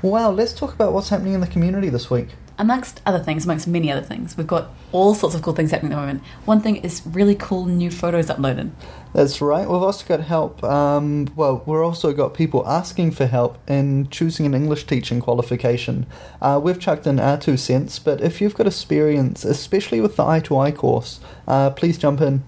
Well, 0.01 0.33
let's 0.33 0.53
talk 0.53 0.73
about 0.73 0.93
what's 0.93 1.09
happening 1.09 1.33
in 1.33 1.41
the 1.41 1.47
community 1.47 1.89
this 1.89 2.09
week. 2.09 2.29
Amongst 2.61 3.01
other 3.07 3.17
things, 3.17 3.45
amongst 3.45 3.67
many 3.67 3.91
other 3.91 4.03
things, 4.03 4.37
we've 4.37 4.45
got 4.45 4.69
all 4.91 5.15
sorts 5.15 5.35
of 5.35 5.41
cool 5.41 5.55
things 5.55 5.71
happening 5.71 5.93
at 5.93 5.95
the 5.95 6.01
moment. 6.01 6.21
One 6.45 6.61
thing 6.61 6.75
is 6.75 7.01
really 7.07 7.33
cool 7.33 7.65
new 7.65 7.89
photos 7.89 8.27
uploaded. 8.27 8.69
That's 9.13 9.41
right. 9.41 9.67
We've 9.67 9.81
also 9.81 10.05
got 10.05 10.19
help. 10.19 10.63
Um, 10.63 11.27
well, 11.35 11.63
we've 11.65 11.79
also 11.79 12.13
got 12.13 12.35
people 12.35 12.63
asking 12.67 13.13
for 13.13 13.25
help 13.25 13.57
in 13.67 14.09
choosing 14.09 14.45
an 14.45 14.53
English 14.53 14.85
teaching 14.85 15.21
qualification. 15.21 16.05
Uh, 16.39 16.61
we've 16.63 16.79
chucked 16.79 17.07
in 17.07 17.19
our 17.19 17.35
two 17.35 17.57
cents, 17.57 17.97
but 17.97 18.21
if 18.21 18.39
you've 18.39 18.53
got 18.53 18.67
experience, 18.67 19.43
especially 19.43 19.99
with 19.99 20.15
the 20.15 20.23
i-to-i 20.23 20.69
course, 20.69 21.19
uh, 21.47 21.71
please 21.71 21.97
jump 21.97 22.21
in. 22.21 22.43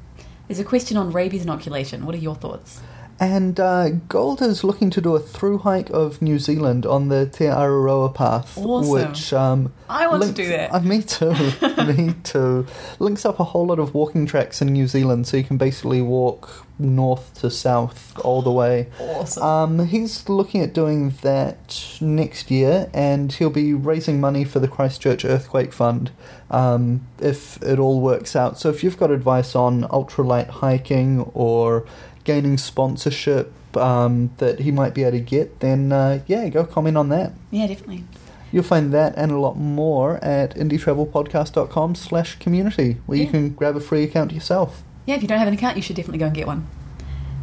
There's 0.48 0.60
a 0.60 0.64
question 0.64 0.96
on 0.96 1.12
rabies 1.12 1.42
inoculation. 1.42 2.06
What 2.06 2.14
are 2.14 2.20
your 2.20 2.36
thoughts? 2.36 2.82
And 3.24 3.58
uh, 3.58 3.90
Gold 4.10 4.42
is 4.42 4.66
looking 4.66 4.90
to 4.90 5.00
do 5.00 5.16
a 5.16 5.20
through 5.22 5.60
hike 5.60 5.90
of 5.92 6.22
New 6.22 6.40
Zealand 6.40 6.86
on 6.86 7.08
the 7.08 7.26
Te 7.26 7.46
Araroa 7.46 8.14
Path, 8.14 8.58
Awesome. 8.58 8.92
which 8.92 9.32
um, 9.32 9.72
I 9.88 10.08
want 10.08 10.24
to 10.24 10.34
do 10.34 10.46
that. 10.50 10.74
Uh, 10.74 10.80
me 10.82 11.02
too. 11.02 11.32
me 11.88 12.16
too. 12.24 12.66
Links 13.00 13.26
up 13.26 13.40
a 13.40 13.46
whole 13.46 13.66
lot 13.68 13.80
of 13.80 13.94
walking 13.94 14.26
tracks 14.26 14.62
in 14.62 14.74
New 14.74 14.88
Zealand, 14.88 15.26
so 15.26 15.38
you 15.38 15.44
can 15.46 15.56
basically 15.56 16.02
walk 16.02 16.66
north 16.78 17.34
to 17.36 17.50
south 17.50 18.18
all 18.20 18.42
the 18.42 18.52
way. 18.52 18.90
Awesome. 19.00 19.44
Um, 19.44 19.88
he's 19.88 20.28
looking 20.28 20.60
at 20.62 20.74
doing 20.74 21.12
that 21.22 21.96
next 22.02 22.52
year, 22.52 22.90
and 22.94 23.32
he'll 23.32 23.50
be 23.50 23.74
raising 23.74 24.20
money 24.20 24.44
for 24.44 24.60
the 24.60 24.68
Christchurch 24.68 25.24
Earthquake 25.24 25.72
Fund 25.72 26.12
um, 26.52 27.08
if 27.20 27.62
it 27.64 27.80
all 27.80 28.02
works 28.02 28.36
out. 28.36 28.60
So, 28.60 28.70
if 28.70 28.84
you've 28.84 28.98
got 28.98 29.12
advice 29.12 29.56
on 29.56 29.84
ultralight 29.84 30.50
hiking 30.50 31.22
or 31.34 31.86
gaining 32.24 32.58
sponsorship 32.58 33.52
um, 33.78 34.32
that 34.38 34.60
he 34.60 34.72
might 34.72 34.94
be 34.94 35.04
able 35.04 35.18
to 35.18 35.20
get, 35.20 35.60
then 35.60 35.92
uh, 35.92 36.22
yeah, 36.28 36.48
go 36.50 36.66
comment 36.66 36.98
on 36.98 37.10
that. 37.10 37.34
yeah, 37.52 37.68
definitely. 37.68 38.04
You'll 38.52 38.64
find 38.64 38.94
that 38.94 39.16
and 39.18 39.32
a 39.32 39.40
lot 39.40 39.58
more 39.58 40.24
at 40.24 40.56
indietravelpodcast.com 40.56 41.96
slash 41.96 42.38
community, 42.38 42.98
where 43.08 43.18
you 43.18 43.26
can 43.28 43.50
grab 43.50 43.76
a 43.76 43.80
free 43.80 44.04
account 44.04 44.32
yourself. 44.32 44.84
Yeah, 45.08 45.16
if 45.16 45.24
you 45.24 45.28
don't 45.28 45.40
have 45.40 45.48
an 45.48 45.56
account, 45.56 45.76
you 45.76 45.82
should 45.82 45.96
definitely 45.96 46.20
go 46.20 46.28
and 46.28 46.36
get 46.36 46.46
one. 46.46 46.68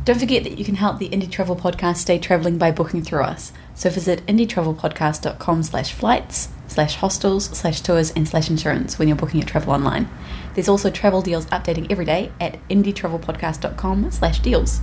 Don't 0.04 0.18
forget 0.18 0.44
that 0.44 0.56
you 0.56 0.64
can 0.64 0.76
help 0.76 0.98
the 0.98 1.08
Indie 1.08 1.30
Travel 1.30 1.56
Podcast 1.56 1.96
stay 1.96 2.18
travelling 2.18 2.58
by 2.58 2.70
booking 2.70 3.02
through 3.02 3.22
us. 3.22 3.52
So 3.74 3.90
visit 3.90 4.24
indietravelpodcast.com 4.26 5.62
slash 5.64 5.92
flights, 5.92 6.48
slash 6.68 6.94
hostels, 6.94 7.46
slash 7.46 7.80
tours, 7.80 8.12
and 8.12 8.26
slash 8.26 8.48
insurance 8.48 8.98
when 8.98 9.08
you're 9.08 9.16
booking 9.16 9.40
your 9.40 9.48
travel 9.48 9.72
online. 9.72 10.08
There's 10.54 10.68
also 10.68 10.90
travel 10.90 11.22
deals 11.22 11.46
updating 11.46 11.90
every 11.90 12.04
day 12.04 12.32
at 12.40 12.58
indietravelpodcast.com 12.68 14.10
slash 14.10 14.40
deals. 14.40 14.80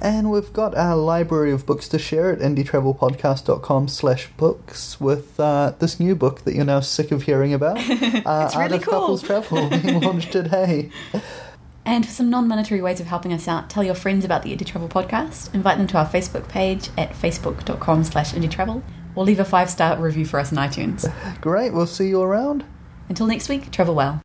And 0.00 0.30
we've 0.30 0.52
got 0.52 0.76
our 0.76 0.96
library 0.96 1.52
of 1.52 1.64
books 1.64 1.88
to 1.88 1.98
share 1.98 2.30
at 2.30 2.40
indietravelpodcast.com 2.40 3.88
slash 3.88 4.28
books 4.36 5.00
with 5.00 5.38
uh, 5.40 5.72
this 5.78 5.98
new 5.98 6.14
book 6.14 6.42
that 6.42 6.54
you're 6.54 6.64
now 6.64 6.80
sick 6.80 7.10
of 7.10 7.22
hearing 7.22 7.54
about. 7.54 7.78
Uh, 8.24 8.50
Art 8.54 8.70
really 8.70 8.76
of 8.78 8.84
cool. 8.84 9.00
Couples 9.00 9.22
Travel 9.22 9.68
being 9.68 10.00
launched 10.02 10.32
today. 10.32 10.90
And 11.84 12.06
for 12.06 12.12
some 12.12 12.30
non-monetary 12.30 12.80
ways 12.80 13.00
of 13.00 13.06
helping 13.06 13.32
us 13.32 13.46
out, 13.48 13.68
tell 13.68 13.84
your 13.84 13.94
friends 13.94 14.24
about 14.24 14.42
the 14.42 14.56
Indie 14.56 14.64
Travel 14.64 14.88
Podcast, 14.88 15.52
invite 15.54 15.76
them 15.78 15.86
to 15.88 15.98
our 15.98 16.06
Facebook 16.06 16.48
page 16.48 16.88
at 16.96 17.10
facebook.com 17.10 18.04
slash 18.04 18.32
indietravel, 18.32 18.82
or 19.14 19.24
leave 19.24 19.40
a 19.40 19.44
five-star 19.44 19.98
review 19.98 20.24
for 20.24 20.38
us 20.40 20.52
on 20.52 20.58
iTunes. 20.58 21.10
Great, 21.40 21.72
we'll 21.72 21.86
see 21.86 22.08
you 22.08 22.22
around. 22.22 22.64
Until 23.08 23.26
next 23.26 23.48
week, 23.48 23.70
travel 23.70 23.94
well. 23.94 24.22